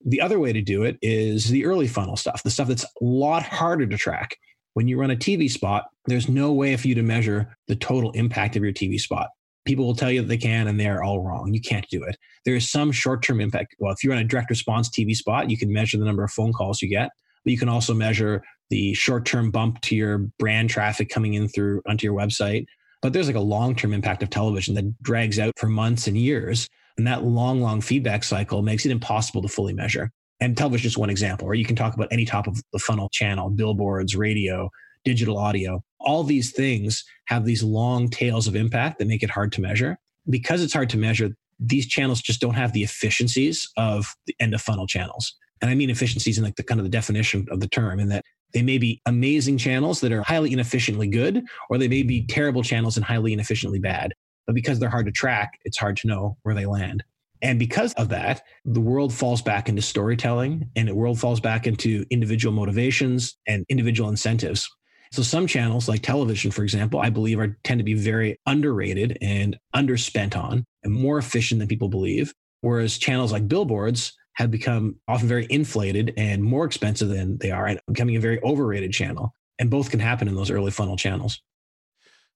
The 0.06 0.22
other 0.22 0.40
way 0.40 0.52
to 0.52 0.62
do 0.62 0.84
it 0.84 0.98
is 1.02 1.50
the 1.50 1.66
early 1.66 1.88
funnel 1.88 2.18
stuff, 2.18 2.44
the 2.44 2.52
stuff 2.52 2.68
that's 2.68 2.84
a 2.84 2.88
lot 3.02 3.44
harder 3.44 3.88
to 3.88 3.98
track. 3.98 4.38
When 4.74 4.88
you 4.88 5.00
run 5.00 5.12
a 5.12 5.16
TV 5.16 5.50
spot, 5.50 5.86
there's 6.08 6.28
no 6.28 6.52
way 6.52 6.76
for 6.76 6.88
you 6.88 6.96
to 6.96 7.04
measure 7.04 7.56
the 7.68 7.76
total 7.76 8.12
impact 8.12 8.56
of 8.56 8.64
your 8.64 8.74
TV 8.74 9.00
spot. 9.00 9.30
People 9.66 9.86
will 9.86 9.96
tell 9.96 10.12
you 10.12 10.22
that 10.22 10.28
they 10.28 10.38
can, 10.38 10.68
and 10.68 10.78
they're 10.78 11.04
all 11.04 11.22
wrong. 11.22 11.54
You 11.54 11.62
can't 11.62 11.88
do 11.90 12.04
it. 12.04 12.18
There 12.44 12.56
is 12.56 12.70
some 12.70 12.92
short 12.92 13.24
term 13.24 13.40
impact. 13.40 13.76
Well, 13.80 13.94
if 13.94 14.04
you're 14.04 14.14
on 14.14 14.20
a 14.20 14.26
direct 14.26 14.50
response 14.50 14.90
TV 14.90 15.16
spot, 15.16 15.50
you 15.50 15.58
can 15.58 15.72
measure 15.72 15.98
the 15.98 16.06
number 16.06 16.24
of 16.24 16.32
phone 16.32 16.52
calls 16.52 16.82
you 16.82 16.90
get, 16.90 17.12
but 17.44 17.52
you 17.52 17.58
can 17.58 17.70
also 17.70 17.94
measure 17.94 18.44
the 18.70 18.94
short-term 18.94 19.52
bump 19.52 19.82
to 19.82 19.96
your 19.96 20.20
brand 20.40 20.70
traffic 20.70 21.10
coming 21.10 21.34
in 21.36 21.48
through 21.48 21.82
onto 21.88 22.06
your 22.06 22.16
website. 22.16 22.66
But 23.02 23.14
there's 23.14 23.28
like 23.28 23.36
a 23.36 23.42
long-term 23.42 23.94
impact 23.94 24.24
of 24.24 24.30
television 24.30 24.76
that 24.76 25.02
drags 25.04 25.38
out 25.38 25.54
for 25.58 25.68
months 25.68 26.08
and 26.08 26.18
years 26.18 26.68
and 26.98 27.08
that 27.08 27.24
long 27.24 27.62
long 27.62 27.82
feedback 27.82 28.24
cycle 28.24 28.62
makes 28.62 28.86
it 28.86 28.92
impossible 28.92 29.42
to 29.42 29.48
fully 29.48 29.74
measure. 29.74 30.12
And 30.40 30.58
television 30.58 30.88
is 30.88 30.92
just 30.92 30.98
one 30.98 31.10
example 31.10 31.48
or 31.48 31.54
you 31.54 31.66
can 31.66 31.76
talk 31.76 31.94
about 31.94 32.08
any 32.12 32.26
top 32.26 32.48
of 32.48 32.62
the 32.72 32.80
funnel 32.80 33.10
channel 33.10 33.50
billboards 33.50 34.16
radio 34.16 34.70
digital 35.06 35.38
audio. 35.38 35.84
All 36.00 36.24
these 36.24 36.52
things 36.52 37.04
have 37.26 37.46
these 37.46 37.64
long 37.64 38.10
tails 38.10 38.48
of 38.48 38.56
impact 38.56 39.00
that 39.00 39.08
make 39.08 39.24
it 39.24 39.30
hard 39.30 39.52
to 39.54 39.62
measure. 39.62 39.98
Because 40.30 40.64
it's 40.64 40.74
hard 40.74 40.90
to 40.92 40.98
measure 40.98 41.32
these 41.60 41.88
channels 41.88 42.22
just 42.22 42.40
don't 42.40 42.54
have 42.54 42.72
the 42.74 42.84
efficiencies 42.84 43.70
of 43.78 44.06
the 44.26 44.36
end 44.40 44.54
of 44.54 44.62
funnel 44.62 44.88
channels 44.88 45.36
and 45.64 45.72
i 45.72 45.76
mean 45.76 45.90
efficiencies 45.90 46.38
in 46.38 46.44
like 46.44 46.56
the 46.58 46.64
kind 46.64 46.80
of 46.80 46.84
the 46.84 46.90
definition 46.92 47.48
of 47.50 47.60
the 47.60 47.68
term 47.68 48.00
in 48.00 48.10
that 48.10 48.24
they 48.54 48.62
may 48.62 48.78
be 48.78 49.02
amazing 49.06 49.58
channels 49.58 50.00
that 50.02 50.12
are 50.12 50.22
highly 50.22 50.54
inefficiently 50.54 51.08
good, 51.08 51.44
or 51.70 51.78
they 51.78 51.88
may 51.88 52.04
be 52.04 52.26
terrible 52.26 52.64
channels 52.64 52.98
and 52.98 53.06
highly 53.06 53.34
inefficiently 53.34 53.80
bad. 53.80 54.14
But 54.46 54.56
because 54.56 54.80
they're 54.80 54.90
hard 54.90 55.08
to 55.08 55.12
track, 55.12 55.60
it's 55.66 55.78
hard 55.78 55.98
to 55.98 56.08
know 56.08 56.38
where 56.44 56.56
they 56.56 56.66
land. 56.66 57.04
And 57.42 57.60
because 57.60 57.94
of 57.94 58.10
that, 58.10 58.44
the 58.64 58.80
world 58.80 59.14
falls 59.14 59.42
back 59.42 59.68
into 59.68 59.82
storytelling 59.82 60.70
and 60.76 60.88
the 60.88 60.96
world 60.96 61.20
falls 61.20 61.40
back 61.42 61.68
into 61.68 62.06
individual 62.10 62.54
motivations 62.54 63.36
and 63.48 63.66
individual 63.70 64.10
incentives. 64.10 64.70
So 65.12 65.22
some 65.22 65.46
channels 65.46 65.90
like 65.90 66.02
television, 66.02 66.52
for 66.52 66.64
example, 66.64 67.00
I 67.00 67.10
believe 67.10 67.40
are 67.40 67.58
tend 67.64 67.80
to 67.80 67.84
be 67.84 67.94
very 67.96 68.40
underrated 68.46 69.18
and 69.22 69.58
underspent 69.76 70.38
on 70.38 70.64
and 70.84 70.94
more 70.94 71.18
efficient 71.18 71.60
than 71.60 71.68
people 71.68 71.90
believe. 71.90 72.34
Whereas 72.62 72.98
channels 72.98 73.32
like 73.32 73.48
billboards 73.48 74.14
have 74.36 74.52
become 74.52 74.96
often 75.08 75.28
very 75.28 75.48
inflated 75.50 76.14
and 76.18 76.44
more 76.44 76.66
expensive 76.66 77.10
than 77.10 77.38
they 77.38 77.52
are 77.52 77.68
and 77.68 77.80
becoming 77.88 78.16
a 78.16 78.22
very 78.22 78.42
overrated 78.42 78.92
channel. 78.92 79.36
And 79.60 79.70
both 79.70 79.92
can 79.92 80.00
happen 80.00 80.28
in 80.28 80.36
those 80.36 80.50
early 80.50 80.72
funnel 80.72 80.98
channels. 80.98 81.42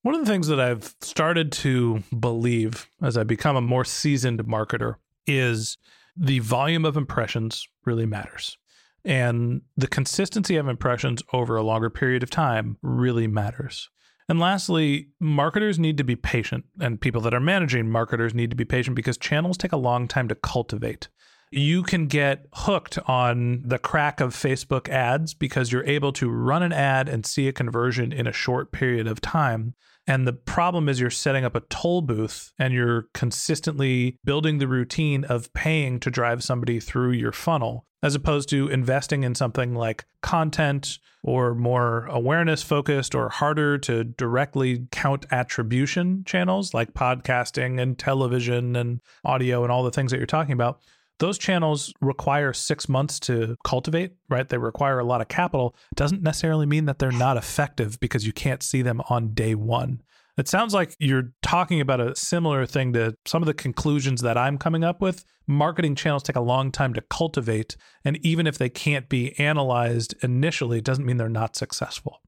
One 0.03 0.13
of 0.13 0.21
the 0.21 0.31
things 0.31 0.47
that 0.47 0.59
I've 0.59 0.95
started 1.01 1.51
to 1.53 2.03
believe 2.17 2.89
as 3.01 3.17
I 3.17 3.23
become 3.23 3.55
a 3.55 3.61
more 3.61 3.83
seasoned 3.83 4.43
marketer 4.45 4.95
is 5.25 5.77
the 6.15 6.39
volume 6.39 6.85
of 6.85 6.95
impressions 6.97 7.67
really 7.85 8.05
matters. 8.05 8.57
And 9.03 9.61
the 9.75 9.87
consistency 9.87 10.55
of 10.55 10.67
impressions 10.67 11.23
over 11.33 11.55
a 11.55 11.63
longer 11.63 11.89
period 11.89 12.23
of 12.23 12.29
time 12.29 12.77
really 12.81 13.27
matters. 13.27 13.89
And 14.29 14.39
lastly, 14.39 15.09
marketers 15.19 15.79
need 15.79 15.97
to 15.97 16.03
be 16.03 16.17
patient, 16.17 16.65
and 16.81 16.99
people 16.99 17.21
that 17.21 17.33
are 17.33 17.39
managing 17.39 17.89
marketers 17.89 18.33
need 18.33 18.49
to 18.49 18.57
be 18.57 18.65
patient 18.65 18.95
because 18.95 19.17
channels 19.17 19.57
take 19.57 19.71
a 19.71 19.77
long 19.77 20.07
time 20.07 20.27
to 20.27 20.35
cultivate 20.35 21.07
you 21.51 21.83
can 21.83 22.07
get 22.07 22.45
hooked 22.53 22.99
on 23.07 23.61
the 23.63 23.79
crack 23.79 24.19
of 24.19 24.33
Facebook 24.33 24.89
ads 24.89 25.33
because 25.33 25.71
you're 25.71 25.85
able 25.85 26.11
to 26.13 26.29
run 26.29 26.63
an 26.63 26.73
ad 26.73 27.07
and 27.07 27.25
see 27.25 27.47
a 27.47 27.53
conversion 27.53 28.11
in 28.11 28.27
a 28.27 28.33
short 28.33 28.71
period 28.71 29.07
of 29.07 29.21
time. 29.21 29.73
And 30.07 30.25
the 30.25 30.33
problem 30.33 30.87
is 30.87 31.01
you're 31.01 31.09
setting 31.09 31.43
up 31.43 31.55
a 31.55 31.61
toll 31.61 32.01
booth 32.01 32.53
and 32.57 32.73
you're 32.73 33.07
consistently 33.13 34.17
building 34.23 34.57
the 34.57 34.67
routine 34.67 35.25
of 35.25 35.51
paying 35.53 35.99
to 35.99 36.09
drive 36.09 36.43
somebody 36.43 36.79
through 36.79 37.11
your 37.11 37.33
funnel, 37.33 37.85
as 38.01 38.15
opposed 38.15 38.47
to 38.49 38.69
investing 38.69 39.23
in 39.23 39.35
something 39.35 39.75
like 39.75 40.05
content 40.21 40.97
or 41.23 41.53
more 41.53 42.05
awareness 42.05 42.63
focused 42.63 43.15
or 43.15 43.27
harder 43.27 43.77
to 43.79 44.05
directly 44.05 44.87
count 44.91 45.25
attribution 45.29 46.23
channels 46.25 46.73
like 46.73 46.93
podcasting 46.93 47.81
and 47.81 47.99
television 47.99 48.77
and 48.77 49.01
audio 49.25 49.63
and 49.63 49.71
all 49.73 49.83
the 49.83 49.91
things 49.91 50.11
that 50.11 50.17
you're 50.17 50.25
talking 50.25 50.53
about 50.53 50.79
those 51.19 51.37
channels 51.37 51.93
require 52.01 52.53
six 52.53 52.87
months 52.87 53.19
to 53.21 53.55
cultivate, 53.63 54.13
right? 54.29 54.47
They 54.47 54.57
require 54.57 54.99
a 54.99 55.03
lot 55.03 55.21
of 55.21 55.27
capital. 55.27 55.75
Doesn't 55.95 56.21
necessarily 56.21 56.65
mean 56.65 56.85
that 56.85 56.99
they're 56.99 57.11
not 57.11 57.37
effective 57.37 57.99
because 57.99 58.25
you 58.25 58.33
can't 58.33 58.63
see 58.63 58.81
them 58.81 59.01
on 59.09 59.33
day 59.33 59.55
one. 59.55 60.01
It 60.37 60.47
sounds 60.47 60.73
like 60.73 60.95
you're 60.99 61.31
talking 61.41 61.81
about 61.81 61.99
a 61.99 62.15
similar 62.15 62.67
thing 62.67 62.93
to 62.93 63.15
some 63.25 63.41
of 63.41 63.47
the 63.47 63.55
conclusions 63.55 64.21
that 64.21 64.37
I'm 64.37 64.59
coming 64.59 64.83
up 64.83 65.01
with. 65.01 65.25
Marketing 65.47 65.95
channels 65.95 66.21
take 66.21 66.35
a 66.35 66.41
long 66.41 66.71
time 66.71 66.93
to 66.93 67.01
cultivate. 67.01 67.75
And 68.05 68.23
even 68.23 68.45
if 68.45 68.59
they 68.59 68.69
can't 68.69 69.09
be 69.09 69.37
analyzed 69.39 70.13
initially, 70.21 70.77
it 70.77 70.83
doesn't 70.83 71.05
mean 71.05 71.17
they're 71.17 71.27
not 71.27 71.55
successful. 71.55 72.21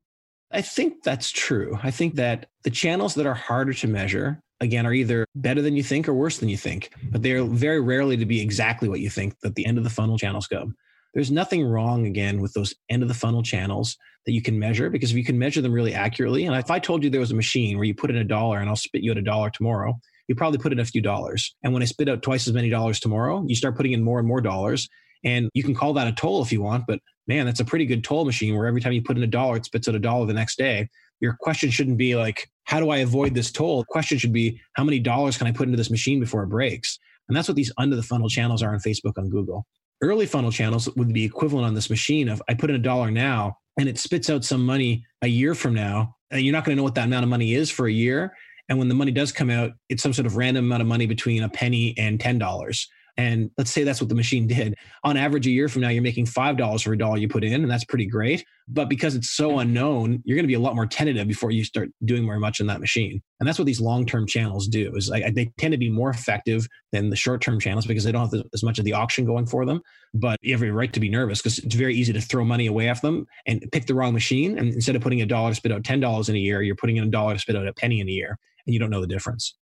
I 0.52 0.62
think 0.62 1.04
that's 1.04 1.30
true. 1.30 1.78
I 1.84 1.92
think 1.92 2.16
that 2.16 2.50
the 2.64 2.72
channels 2.72 3.14
that 3.16 3.28
are 3.28 3.36
harder 3.36 3.74
to 3.74 3.88
measure 3.88 4.42
again, 4.62 4.86
are 4.86 4.94
either 4.94 5.26
better 5.36 5.62
than 5.62 5.76
you 5.76 5.84
think 5.84 6.08
or 6.08 6.14
worse 6.14 6.38
than 6.38 6.50
you 6.50 6.58
think, 6.58 6.92
but 7.12 7.24
they're 7.24 7.44
very 7.44 7.80
rarely 7.80 8.18
to 8.18 8.26
be 8.26 8.42
exactly 8.42 8.90
what 8.90 9.00
you 9.00 9.10
think 9.10 9.40
that 9.42 9.56
the 9.56 9.66
end 9.66 9.78
of 9.78 9.84
the 9.84 9.90
funnel 9.90 10.18
channels 10.18 10.48
go. 10.48 10.72
There's 11.14 11.32
nothing 11.32 11.66
wrong, 11.66 12.06
again, 12.06 12.40
with 12.40 12.54
those 12.54 12.74
end 12.90 13.02
of 13.02 13.08
the 13.08 13.16
funnel 13.16 13.42
channels 13.42 13.98
that 14.26 14.34
you 14.34 14.42
can 14.42 14.60
measure 14.60 14.90
because 14.90 15.12
if 15.12 15.18
you 15.18 15.24
can 15.24 15.40
measure 15.40 15.62
them 15.62 15.74
really 15.74 15.94
accurately, 15.94 16.46
and 16.46 16.56
if 16.56 16.70
I 16.70 16.78
told 16.80 17.04
you 17.04 17.10
there 17.10 17.20
was 17.20 17.32
a 17.32 17.36
machine 17.36 17.78
where 17.78 17.86
you 17.86 17.96
put 17.96 18.12
in 18.12 18.18
a 18.18 18.24
dollar 18.24 18.60
and 18.60 18.70
I'll 18.70 18.76
spit 18.76 19.02
you 19.02 19.12
out 19.12 19.18
a 19.18 19.22
dollar 19.22 19.50
tomorrow, 19.50 20.00
you 20.28 20.36
probably 20.36 20.60
put 20.60 20.72
in 20.72 20.80
a 20.80 20.86
few 20.86 21.02
dollars. 21.02 21.56
And 21.64 21.74
when 21.74 21.82
I 21.82 21.86
spit 21.86 22.10
out 22.10 22.22
twice 22.22 22.48
as 22.48 22.54
many 22.54 22.70
dollars 22.70 23.00
tomorrow, 23.00 23.44
you 23.48 23.56
start 23.56 23.76
putting 23.76 23.94
in 23.94 24.04
more 24.04 24.20
and 24.20 24.28
more 24.28 24.42
dollars. 24.42 24.88
And 25.24 25.50
you 25.54 25.64
can 25.64 25.74
call 25.74 25.94
that 25.94 26.08
a 26.08 26.12
toll 26.12 26.42
if 26.44 26.52
you 26.52 26.62
want, 26.62 26.86
but 26.88 27.00
man, 27.28 27.46
that's 27.46 27.60
a 27.60 27.66
pretty 27.66 27.86
good 27.86 28.04
toll 28.04 28.26
machine 28.26 28.56
where 28.56 28.68
every 28.68 28.80
time 28.80 28.94
you 28.94 29.02
put 29.02 29.18
in 29.18 29.24
a 29.24 29.28
dollar, 29.28 29.58
it 29.58 29.66
spits 29.66 29.88
out 29.88 29.96
a 29.96 30.00
dollar 30.00 30.26
the 30.28 30.34
next 30.34 30.58
day. 30.58 30.88
Your 31.22 31.36
question 31.40 31.70
shouldn't 31.70 31.98
be 31.98 32.16
like, 32.16 32.50
how 32.64 32.80
do 32.80 32.90
I 32.90 32.98
avoid 32.98 33.34
this 33.34 33.52
toll? 33.52 33.80
The 33.80 33.86
question 33.86 34.18
should 34.18 34.34
be, 34.34 34.62
how 34.74 34.84
many 34.84 35.00
dollars 35.00 35.38
can 35.38 35.48
I 35.48 35.52
put 35.52 35.68
into 35.68 35.78
this 35.78 35.90
machine 35.90 36.20
before 36.20 36.44
it 36.44 36.50
breaks? 36.50 37.00
And 37.28 37.36
that's 37.36 37.48
what 37.48 37.56
these 37.56 37.72
under 37.78 37.96
the 37.96 38.04
funnel 38.04 38.30
channels 38.30 38.64
are 38.64 38.74
on 38.74 38.80
Facebook 38.80 39.18
on 39.18 39.30
Google. 39.30 39.66
Early 40.02 40.26
funnel 40.26 40.52
channels 40.52 40.90
would 40.96 41.14
be 41.14 41.26
equivalent 41.26 41.68
on 41.68 41.74
this 41.74 41.90
machine 41.90 42.30
of 42.30 42.42
I 42.48 42.54
put 42.54 42.70
in 42.70 42.76
a 42.76 42.80
dollar 42.80 43.12
now 43.12 43.58
and 43.78 43.90
it 43.90 43.98
spits 43.98 44.30
out 44.30 44.46
some 44.46 44.66
money 44.66 45.06
a 45.22 45.28
year 45.28 45.56
from 45.56 45.74
now. 45.74 46.16
And 46.32 46.42
you're 46.42 46.54
not 46.54 46.64
going 46.64 46.76
to 46.76 46.80
know 46.80 46.84
what 46.84 46.96
that 46.96 47.06
amount 47.06 47.24
of 47.24 47.30
money 47.30 47.54
is 47.54 47.70
for 47.70 47.88
a 47.88 47.92
year. 47.92 48.34
And 48.70 48.78
when 48.78 48.88
the 48.88 48.96
money 48.96 49.12
does 49.12 49.32
come 49.32 49.50
out, 49.50 49.72
it's 49.90 50.04
some 50.04 50.14
sort 50.14 50.26
of 50.26 50.38
random 50.38 50.66
amount 50.66 50.82
of 50.82 50.88
money 50.88 51.08
between 51.08 51.44
a 51.44 51.50
penny 51.50 51.96
and 51.98 52.20
$10. 52.20 52.86
And 53.20 53.52
let's 53.58 53.70
say 53.70 53.84
that's 53.84 54.00
what 54.00 54.08
the 54.08 54.16
machine 54.16 54.48
did. 54.48 54.76
On 55.04 55.18
average, 55.18 55.46
a 55.46 55.50
year 55.50 55.68
from 55.68 55.82
now, 55.82 55.90
you're 55.90 56.02
making 56.02 56.26
$5 56.26 56.82
for 56.82 56.94
a 56.94 56.98
dollar 56.98 57.18
you 57.18 57.28
put 57.28 57.44
in, 57.44 57.62
and 57.64 57.70
that's 57.70 57.84
pretty 57.84 58.06
great. 58.06 58.46
But 58.70 58.88
because 58.88 59.14
it's 59.14 59.32
so 59.32 59.60
unknown, 59.60 60.24
you're 60.24 60.38
going 60.38 60.46
to 60.46 60.48
be 60.48 60.54
a 60.54 60.60
lot 60.60 60.74
more 60.74 60.86
tentative 60.86 61.28
before 61.28 61.52
you 61.52 61.66
start 61.66 61.90
doing 62.06 62.26
very 62.26 62.40
much 62.40 62.62
in 62.62 62.68
that 62.68 62.80
machine. 62.80 63.22
And 63.42 63.46
that's 63.46 63.60
what 63.60 63.66
these 63.66 63.82
long-term 63.82 64.26
channels 64.28 64.70
do 64.70 64.96
is 64.96 65.10
like, 65.10 65.36
they 65.36 65.52
tend 65.58 65.74
to 65.74 65.78
be 65.78 65.90
more 65.90 66.10
effective 66.10 66.66
than 66.94 67.10
the 67.10 67.18
short-term 67.18 67.60
channels 67.60 67.86
because 67.86 68.06
they 68.06 68.14
don't 68.14 68.34
have 68.34 68.46
as 68.54 68.64
much 68.64 68.80
of 68.80 68.86
the 68.86 68.94
auction 68.94 69.26
going 69.26 69.48
for 69.48 69.66
them. 69.66 69.82
But 70.14 70.38
you 70.42 70.54
have 70.54 70.64
a 70.64 70.72
right 70.72 70.94
to 70.94 71.02
be 71.02 71.10
nervous 71.10 71.42
because 71.42 71.60
it's 71.60 71.76
very 71.76 71.96
easy 71.96 72.14
to 72.14 72.22
throw 72.22 72.46
money 72.46 72.68
away 72.68 72.88
off 72.90 73.02
them 73.02 73.26
and 73.46 73.62
pick 73.74 73.86
the 73.86 73.96
wrong 73.96 74.14
machine. 74.14 74.58
And 74.58 74.74
instead 74.74 74.96
of 74.96 75.02
putting 75.02 75.22
a 75.22 75.26
dollar 75.26 75.50
to 75.50 75.56
spit 75.56 75.74
out 75.74 75.82
$10 75.82 76.30
in 76.30 76.36
a 76.36 76.40
year, 76.40 76.62
you're 76.62 76.76
putting 76.76 76.96
in 76.96 77.04
a 77.04 77.12
dollar 77.12 77.34
to 77.34 77.40
spit 77.40 77.58
out 77.58 77.68
a 77.68 77.74
penny 77.74 78.00
in 78.00 78.08
a 78.08 78.14
year 78.14 78.38
and 78.66 78.74
you 78.74 78.80
don't 78.80 78.92
know 78.92 79.02
the 79.02 79.08
difference. 79.08 79.56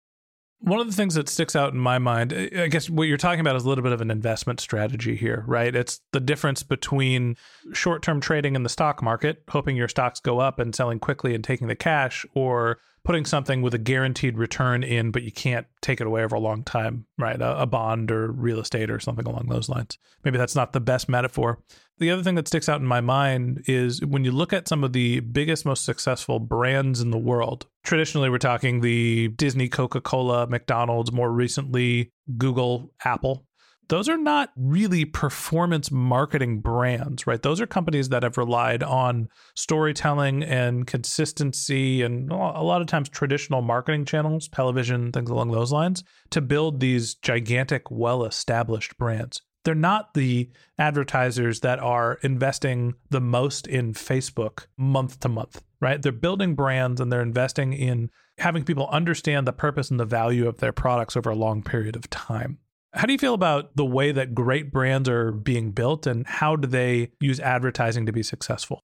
One 0.60 0.80
of 0.80 0.88
the 0.88 0.94
things 0.94 1.14
that 1.16 1.30
sticks 1.30 1.56
out 1.56 1.74
in 1.74 1.80
my 1.80 2.00
mind, 2.00 2.34
I 2.34 2.68
guess 2.68 2.90
what 2.90 3.04
you're 3.04 3.18
talking 3.18 3.40
about 3.40 3.56
is 3.56 3.66
a 3.66 3.70
little 3.70 3.84
bit 3.84 3.92
of 3.92 4.02
an 4.02 4.10
investment 4.10 4.60
strategy 4.60 5.16
here, 5.16 5.44
right? 5.48 5.76
It's 5.76 6.02
the 6.12 6.20
difference 6.20 6.64
between 6.64 7.38
short 7.74 8.02
term 8.02 8.20
trading 8.20 8.56
in 8.56 8.64
the 8.64 8.70
stock 8.70 9.04
market, 9.04 9.44
hoping 9.50 9.76
your 9.76 9.88
stocks 9.88 10.20
go 10.20 10.40
up 10.40 10.58
and 10.58 10.74
selling 10.74 11.00
quickly 11.00 11.36
and 11.36 11.44
taking 11.44 11.68
the 11.68 11.76
cash, 11.76 12.26
or 12.34 12.80
putting 13.06 13.24
something 13.24 13.62
with 13.62 13.74
a 13.74 13.78
guaranteed 13.78 14.38
return 14.38 14.84
in, 14.84 15.12
but 15.12 15.24
you 15.24 15.32
can't 15.32 15.68
take 15.82 16.02
it 16.02 16.08
away 16.08 16.24
over 16.24 16.36
a 16.36 16.40
long 16.40 16.64
time, 16.64 17.06
right? 17.18 17.40
A, 17.40 17.62
a, 17.62 17.66
bond 17.66 18.12
or 18.12 18.32
real 18.32 18.60
estate 18.60 18.90
or 18.90 19.00
something 19.00 19.28
along 19.28 19.48
those 19.48 19.70
lines. 19.70 19.98
Maybe 20.24 20.40
that's 20.40 20.56
not 20.56 20.74
the 20.74 20.80
best 20.80 21.08
metaphor. 21.08 21.60
The 22.00 22.10
other 22.10 22.24
thing 22.24 22.36
that 22.36 22.48
sticks 22.48 22.68
out 22.68 22.82
in 22.82 22.88
my 22.88 23.02
mind 23.02 23.64
is 23.68 24.04
when 24.04 24.26
you 24.26 24.32
look 24.32 24.52
at 24.52 24.68
some 24.68 24.84
of 24.84 24.92
the 24.92 25.20
biggest, 25.20 25.66
most 25.66 25.86
successful 25.86 26.40
brands 26.40 27.00
in 27.00 27.12
the 27.12 27.18
world. 27.18 27.68
Traditionally, 27.84 28.30
we're 28.30 28.40
talking 28.40 28.82
the 28.82 29.30
Disney, 29.30 29.70
Coca 29.70 30.02
Cola, 30.02 30.48
McDonald's, 30.48 31.12
more 31.12 31.32
recently, 31.32 32.12
Google, 32.38 32.92
Apple 33.06 33.46
those 33.88 34.10
are 34.10 34.18
not 34.18 34.52
really 34.56 35.06
performance 35.06 35.92
marketing 35.92 36.60
brands, 36.60 37.28
right? 37.28 37.42
Those 37.42 37.62
are 37.62 37.68
companies 37.68 38.10
that 38.10 38.24
have 38.24 38.38
relied 38.38 38.84
on 38.84 39.30
storytelling 39.56 40.44
and 40.44 40.88
consistency 40.88 42.02
and 42.02 42.32
a 42.32 42.36
lot 42.36 42.82
of 42.82 42.88
times 42.88 43.10
traditional 43.10 43.62
marketing 43.62 44.06
channels, 44.06 44.48
television, 44.48 45.12
things 45.12 45.30
along 45.30 45.52
those 45.52 45.72
lines 45.72 46.04
to 46.32 46.42
build 46.42 46.80
these 46.80 47.16
gigantic, 47.16 47.90
well 47.92 48.26
established 48.26 48.98
brands. 48.98 49.42
They're 49.64 49.76
not 49.76 50.14
the 50.14 50.52
advertisers 50.78 51.62
that 51.62 51.80
are 51.80 52.20
investing 52.22 52.94
the 53.10 53.22
most 53.22 53.66
in 53.66 53.94
Facebook 53.94 54.68
month 54.78 55.20
to 55.22 55.30
month, 55.30 55.64
right? 55.82 56.00
They're 56.00 56.12
building 56.12 56.54
brands 56.54 57.02
and 57.02 57.12
they're 57.12 57.22
investing 57.22 57.74
in 57.74 58.12
having 58.38 58.64
people 58.64 58.88
understand 58.92 59.48
the 59.48 59.54
purpose 59.54 59.90
and 59.90 60.00
the 60.00 60.06
value 60.06 60.48
of 60.48 60.58
their 60.58 60.74
products 60.74 61.18
over 61.18 61.32
a 61.32 61.36
long 61.36 61.64
period 61.64 61.96
of 61.96 62.10
time. 62.12 62.60
How 62.96 63.06
do 63.06 63.12
you 63.12 63.20
feel 63.20 63.34
about 63.34 63.76
the 63.76 63.86
way 63.86 64.14
that 64.14 64.34
great 64.34 64.72
brands 64.72 65.10
are 65.10 65.34
being 65.34 65.72
built 65.72 66.08
and 66.08 66.26
how 66.26 66.56
do 66.56 66.66
they 66.66 67.12
use 67.20 67.42
advertising 67.42 68.06
to 68.06 68.14
be 68.14 68.24
successful? 68.24 68.80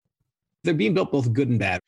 They're 0.65 0.73
being 0.73 0.93
built 0.93 1.13
both 1.13 1.31
good 1.31 1.47
and 1.47 1.57
bad. 1.57 1.79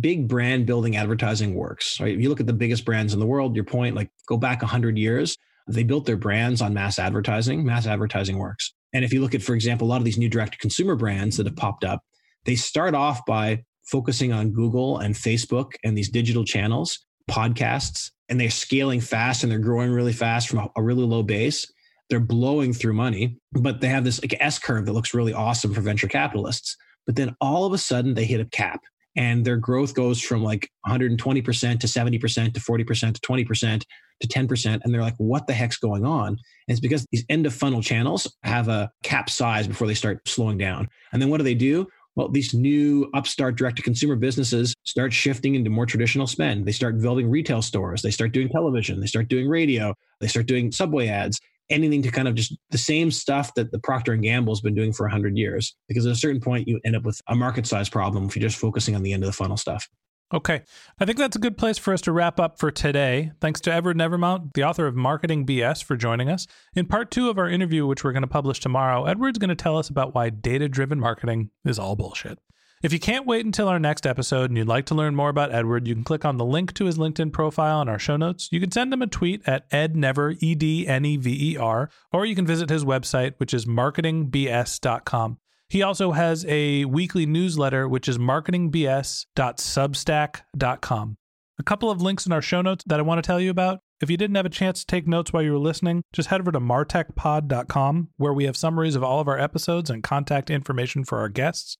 Big 0.00 0.28
brand 0.28 0.64
building 0.64 0.96
advertising 0.96 1.54
works. 1.54 2.00
Right? 2.00 2.14
If 2.14 2.20
you 2.20 2.30
look 2.30 2.40
at 2.40 2.46
the 2.46 2.54
biggest 2.54 2.86
brands 2.86 3.12
in 3.12 3.20
the 3.20 3.26
world, 3.26 3.54
your 3.54 3.66
point, 3.66 3.94
like 3.94 4.10
go 4.26 4.38
back 4.38 4.62
100 4.62 4.96
years, 4.96 5.36
they 5.68 5.82
built 5.82 6.06
their 6.06 6.16
brands 6.16 6.62
on 6.62 6.72
mass 6.72 6.98
advertising. 6.98 7.66
Mass 7.66 7.86
advertising 7.86 8.38
works. 8.38 8.72
And 8.94 9.04
if 9.04 9.12
you 9.12 9.20
look 9.20 9.34
at, 9.34 9.42
for 9.42 9.54
example, 9.54 9.86
a 9.86 9.90
lot 9.90 9.98
of 9.98 10.04
these 10.04 10.16
new 10.16 10.30
direct 10.30 10.52
to 10.52 10.58
consumer 10.58 10.96
brands 10.96 11.36
that 11.36 11.46
have 11.46 11.56
popped 11.56 11.84
up, 11.84 12.00
they 12.46 12.56
start 12.56 12.94
off 12.94 13.26
by 13.26 13.62
focusing 13.84 14.32
on 14.32 14.52
Google 14.52 14.98
and 14.98 15.14
Facebook 15.14 15.72
and 15.84 15.96
these 15.96 16.08
digital 16.08 16.44
channels, 16.44 17.06
podcasts, 17.30 18.10
and 18.28 18.40
they're 18.40 18.50
scaling 18.50 19.00
fast 19.00 19.42
and 19.42 19.50
they're 19.50 19.58
growing 19.58 19.90
really 19.90 20.12
fast 20.12 20.48
from 20.48 20.68
a 20.76 20.82
really 20.82 21.04
low 21.04 21.22
base. 21.22 21.70
They're 22.10 22.20
blowing 22.20 22.72
through 22.72 22.94
money, 22.94 23.38
but 23.52 23.80
they 23.80 23.88
have 23.88 24.04
this 24.04 24.20
like 24.22 24.34
S 24.40 24.58
curve 24.58 24.86
that 24.86 24.92
looks 24.92 25.14
really 25.14 25.32
awesome 25.32 25.74
for 25.74 25.80
venture 25.80 26.08
capitalists. 26.08 26.76
But 27.06 27.16
then 27.16 27.36
all 27.40 27.64
of 27.64 27.72
a 27.72 27.78
sudden 27.78 28.14
they 28.14 28.24
hit 28.24 28.40
a 28.40 28.44
cap 28.46 28.82
and 29.16 29.44
their 29.44 29.56
growth 29.56 29.94
goes 29.94 30.20
from 30.20 30.42
like 30.42 30.70
120% 30.86 31.18
to 31.18 31.86
70% 31.86 32.54
to 32.54 32.60
40% 32.60 33.14
to 33.14 33.20
20% 33.20 33.84
to 34.20 34.28
10%. 34.28 34.80
And 34.82 34.94
they're 34.94 35.02
like, 35.02 35.16
what 35.16 35.46
the 35.46 35.52
heck's 35.52 35.76
going 35.76 36.04
on? 36.04 36.28
And 36.28 36.38
it's 36.68 36.80
because 36.80 37.06
these 37.10 37.24
end 37.28 37.46
of 37.46 37.54
funnel 37.54 37.82
channels 37.82 38.32
have 38.42 38.68
a 38.68 38.90
cap 39.02 39.30
size 39.30 39.66
before 39.66 39.86
they 39.86 39.94
start 39.94 40.26
slowing 40.28 40.58
down. 40.58 40.88
And 41.12 41.20
then 41.20 41.30
what 41.30 41.38
do 41.38 41.44
they 41.44 41.54
do? 41.54 41.88
Well, 42.18 42.28
these 42.28 42.52
new 42.52 43.08
upstart 43.14 43.54
direct 43.54 43.76
to 43.76 43.82
consumer 43.82 44.16
businesses 44.16 44.74
start 44.82 45.12
shifting 45.12 45.54
into 45.54 45.70
more 45.70 45.86
traditional 45.86 46.26
spend. 46.26 46.66
They 46.66 46.72
start 46.72 47.00
building 47.00 47.30
retail 47.30 47.62
stores, 47.62 48.02
they 48.02 48.10
start 48.10 48.32
doing 48.32 48.48
television, 48.48 48.98
they 48.98 49.06
start 49.06 49.28
doing 49.28 49.48
radio, 49.48 49.94
they 50.20 50.26
start 50.26 50.46
doing 50.46 50.72
subway 50.72 51.06
ads, 51.06 51.38
anything 51.70 52.02
to 52.02 52.10
kind 52.10 52.26
of 52.26 52.34
just 52.34 52.56
the 52.70 52.78
same 52.78 53.12
stuff 53.12 53.54
that 53.54 53.70
the 53.70 53.78
Procter 53.78 54.14
and 54.14 54.22
Gamble 54.24 54.52
has 54.52 54.60
been 54.60 54.74
doing 54.74 54.92
for 54.92 55.04
100 55.04 55.36
years. 55.36 55.76
Because 55.86 56.06
at 56.06 56.12
a 56.12 56.16
certain 56.16 56.40
point, 56.40 56.66
you 56.66 56.80
end 56.84 56.96
up 56.96 57.04
with 57.04 57.22
a 57.28 57.36
market 57.36 57.68
size 57.68 57.88
problem 57.88 58.24
if 58.24 58.34
you're 58.34 58.48
just 58.48 58.58
focusing 58.58 58.96
on 58.96 59.04
the 59.04 59.12
end 59.12 59.22
of 59.22 59.28
the 59.28 59.32
funnel 59.32 59.56
stuff. 59.56 59.88
Okay. 60.32 60.62
I 61.00 61.06
think 61.06 61.16
that's 61.16 61.36
a 61.36 61.40
good 61.40 61.56
place 61.56 61.78
for 61.78 61.94
us 61.94 62.02
to 62.02 62.12
wrap 62.12 62.38
up 62.38 62.58
for 62.58 62.70
today. 62.70 63.32
Thanks 63.40 63.60
to 63.62 63.72
Edward 63.72 63.96
Nevraumont, 63.96 64.52
the 64.52 64.64
author 64.64 64.86
of 64.86 64.94
Marketing 64.94 65.46
BS, 65.46 65.82
for 65.82 65.96
joining 65.96 66.28
us. 66.28 66.46
In 66.74 66.86
part 66.86 67.10
two 67.10 67.30
of 67.30 67.38
our 67.38 67.48
interview, 67.48 67.86
which 67.86 68.04
we're 68.04 68.12
going 68.12 68.22
to 68.22 68.26
publish 68.26 68.60
tomorrow, 68.60 69.06
Edward's 69.06 69.38
going 69.38 69.48
to 69.48 69.54
tell 69.54 69.78
us 69.78 69.88
about 69.88 70.14
why 70.14 70.28
data 70.28 70.68
driven 70.68 71.00
marketing 71.00 71.50
is 71.64 71.78
all 71.78 71.96
bullshit. 71.96 72.38
If 72.80 72.92
you 72.92 73.00
can't 73.00 73.26
wait 73.26 73.44
until 73.44 73.68
our 73.68 73.80
next 73.80 74.06
episode 74.06 74.50
and 74.50 74.56
you'd 74.56 74.68
like 74.68 74.86
to 74.86 74.94
learn 74.94 75.16
more 75.16 75.30
about 75.30 75.52
Edward, 75.52 75.88
you 75.88 75.94
can 75.94 76.04
click 76.04 76.24
on 76.24 76.36
the 76.36 76.44
link 76.44 76.74
to 76.74 76.84
his 76.84 76.96
LinkedIn 76.96 77.32
profile 77.32 77.82
in 77.82 77.88
our 77.88 77.98
show 77.98 78.16
notes. 78.16 78.50
You 78.52 78.60
can 78.60 78.70
send 78.70 78.92
him 78.92 79.02
a 79.02 79.08
tweet 79.08 79.42
at 79.48 79.68
ednever, 79.70 80.36
E 80.40 80.54
D 80.54 80.86
N 80.86 81.04
E 81.04 81.16
V 81.16 81.54
E 81.54 81.56
R, 81.56 81.90
or 82.12 82.24
you 82.24 82.36
can 82.36 82.46
visit 82.46 82.70
his 82.70 82.84
website, 82.84 83.34
which 83.38 83.52
is 83.52 83.64
marketingbs.com. 83.64 85.38
He 85.68 85.82
also 85.82 86.12
has 86.12 86.46
a 86.48 86.86
weekly 86.86 87.26
newsletter, 87.26 87.86
which 87.86 88.08
is 88.08 88.16
marketingbs.substack.com. 88.18 91.16
A 91.60 91.64
couple 91.64 91.90
of 91.90 92.00
links 92.00 92.24
in 92.24 92.32
our 92.32 92.40
show 92.40 92.62
notes 92.62 92.84
that 92.86 93.00
I 93.00 93.02
want 93.02 93.22
to 93.22 93.26
tell 93.26 93.40
you 93.40 93.50
about. 93.50 93.80
If 94.00 94.10
you 94.10 94.16
didn't 94.16 94.36
have 94.36 94.46
a 94.46 94.50
chance 94.50 94.80
to 94.80 94.86
take 94.86 95.08
notes 95.08 95.32
while 95.32 95.42
you 95.42 95.52
were 95.52 95.58
listening, 95.58 96.02
just 96.12 96.28
head 96.28 96.40
over 96.40 96.52
to 96.52 96.60
martechpod.com, 96.60 98.10
where 98.16 98.32
we 98.32 98.44
have 98.44 98.56
summaries 98.56 98.94
of 98.94 99.02
all 99.02 99.20
of 99.20 99.26
our 99.26 99.38
episodes 99.38 99.90
and 99.90 100.02
contact 100.02 100.50
information 100.50 101.04
for 101.04 101.18
our 101.18 101.28
guests. 101.28 101.76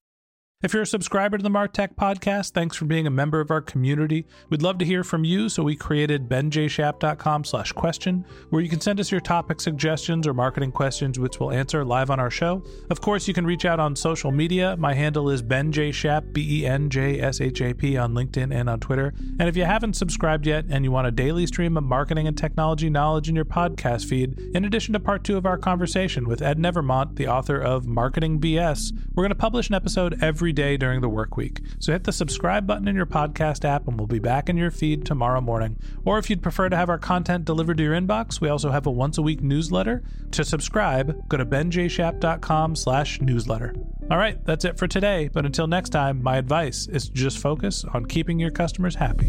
If 0.60 0.72
you're 0.72 0.82
a 0.82 0.86
subscriber 0.86 1.38
to 1.38 1.42
the 1.44 1.48
Martech 1.48 1.94
podcast, 1.94 2.50
thanks 2.50 2.74
for 2.74 2.84
being 2.84 3.06
a 3.06 3.10
member 3.10 3.38
of 3.38 3.52
our 3.52 3.60
community. 3.60 4.26
We'd 4.50 4.60
love 4.60 4.78
to 4.78 4.84
hear 4.84 5.04
from 5.04 5.22
you, 5.22 5.48
so 5.48 5.62
we 5.62 5.76
created 5.76 6.28
benjshap.com 6.28 7.44
slash 7.44 7.70
question, 7.70 8.24
where 8.50 8.60
you 8.60 8.68
can 8.68 8.80
send 8.80 8.98
us 8.98 9.12
your 9.12 9.20
topic 9.20 9.60
suggestions 9.60 10.26
or 10.26 10.34
marketing 10.34 10.72
questions, 10.72 11.16
which 11.16 11.38
we'll 11.38 11.52
answer 11.52 11.84
live 11.84 12.10
on 12.10 12.18
our 12.18 12.28
show. 12.28 12.64
Of 12.90 13.00
course, 13.00 13.28
you 13.28 13.34
can 13.34 13.46
reach 13.46 13.66
out 13.66 13.78
on 13.78 13.94
social 13.94 14.32
media. 14.32 14.76
My 14.76 14.94
handle 14.94 15.30
is 15.30 15.44
benjshap, 15.44 16.32
B-E-N-J-S-H-A-P 16.32 17.96
on 17.96 18.14
LinkedIn 18.14 18.52
and 18.52 18.68
on 18.68 18.80
Twitter. 18.80 19.14
And 19.38 19.48
if 19.48 19.56
you 19.56 19.64
haven't 19.64 19.94
subscribed 19.94 20.44
yet 20.44 20.64
and 20.70 20.84
you 20.84 20.90
want 20.90 21.06
a 21.06 21.12
daily 21.12 21.46
stream 21.46 21.76
of 21.76 21.84
marketing 21.84 22.26
and 22.26 22.36
technology 22.36 22.90
knowledge 22.90 23.28
in 23.28 23.36
your 23.36 23.44
podcast 23.44 24.06
feed, 24.06 24.36
in 24.54 24.64
addition 24.64 24.92
to 24.94 24.98
part 24.98 25.22
two 25.22 25.36
of 25.36 25.46
our 25.46 25.56
conversation 25.56 26.26
with 26.26 26.42
Ed 26.42 26.58
Nevraumont, 26.58 27.14
the 27.14 27.28
author 27.28 27.60
of 27.60 27.86
Marketing 27.86 28.40
BS, 28.40 28.90
we're 29.14 29.22
going 29.22 29.28
to 29.28 29.36
publish 29.36 29.68
an 29.68 29.76
episode 29.76 30.20
every 30.20 30.47
every 30.48 30.54
day 30.54 30.78
during 30.78 31.02
the 31.02 31.08
work 31.10 31.36
week. 31.36 31.60
So 31.78 31.92
hit 31.92 32.04
the 32.04 32.12
subscribe 32.12 32.66
button 32.66 32.88
in 32.88 32.96
your 32.96 33.04
podcast 33.04 33.66
app 33.66 33.86
and 33.86 33.98
we'll 33.98 34.06
be 34.06 34.18
back 34.18 34.48
in 34.48 34.56
your 34.56 34.70
feed 34.70 35.04
tomorrow 35.04 35.42
morning. 35.42 35.76
Or 36.06 36.16
if 36.16 36.30
you'd 36.30 36.42
prefer 36.42 36.70
to 36.70 36.76
have 36.76 36.88
our 36.88 36.96
content 36.96 37.44
delivered 37.44 37.76
to 37.76 37.82
your 37.82 37.92
inbox, 37.92 38.40
we 38.40 38.48
also 38.48 38.70
have 38.70 38.86
a 38.86 38.90
once 38.90 39.18
a 39.18 39.22
week 39.22 39.42
newsletter. 39.42 40.02
To 40.30 40.44
subscribe, 40.44 41.28
go 41.28 41.36
to 41.36 41.44
benjshap.com 41.44 42.76
slash 42.76 43.20
newsletter. 43.20 43.74
All 44.10 44.16
right, 44.16 44.42
that's 44.46 44.64
it 44.64 44.78
for 44.78 44.88
today. 44.88 45.28
But 45.30 45.44
until 45.44 45.66
next 45.66 45.90
time, 45.90 46.22
my 46.22 46.38
advice 46.38 46.86
is 46.86 47.10
to 47.10 47.12
just 47.12 47.36
focus 47.36 47.84
on 47.92 48.06
keeping 48.06 48.38
your 48.38 48.50
customers 48.50 48.94
happy. 48.94 49.28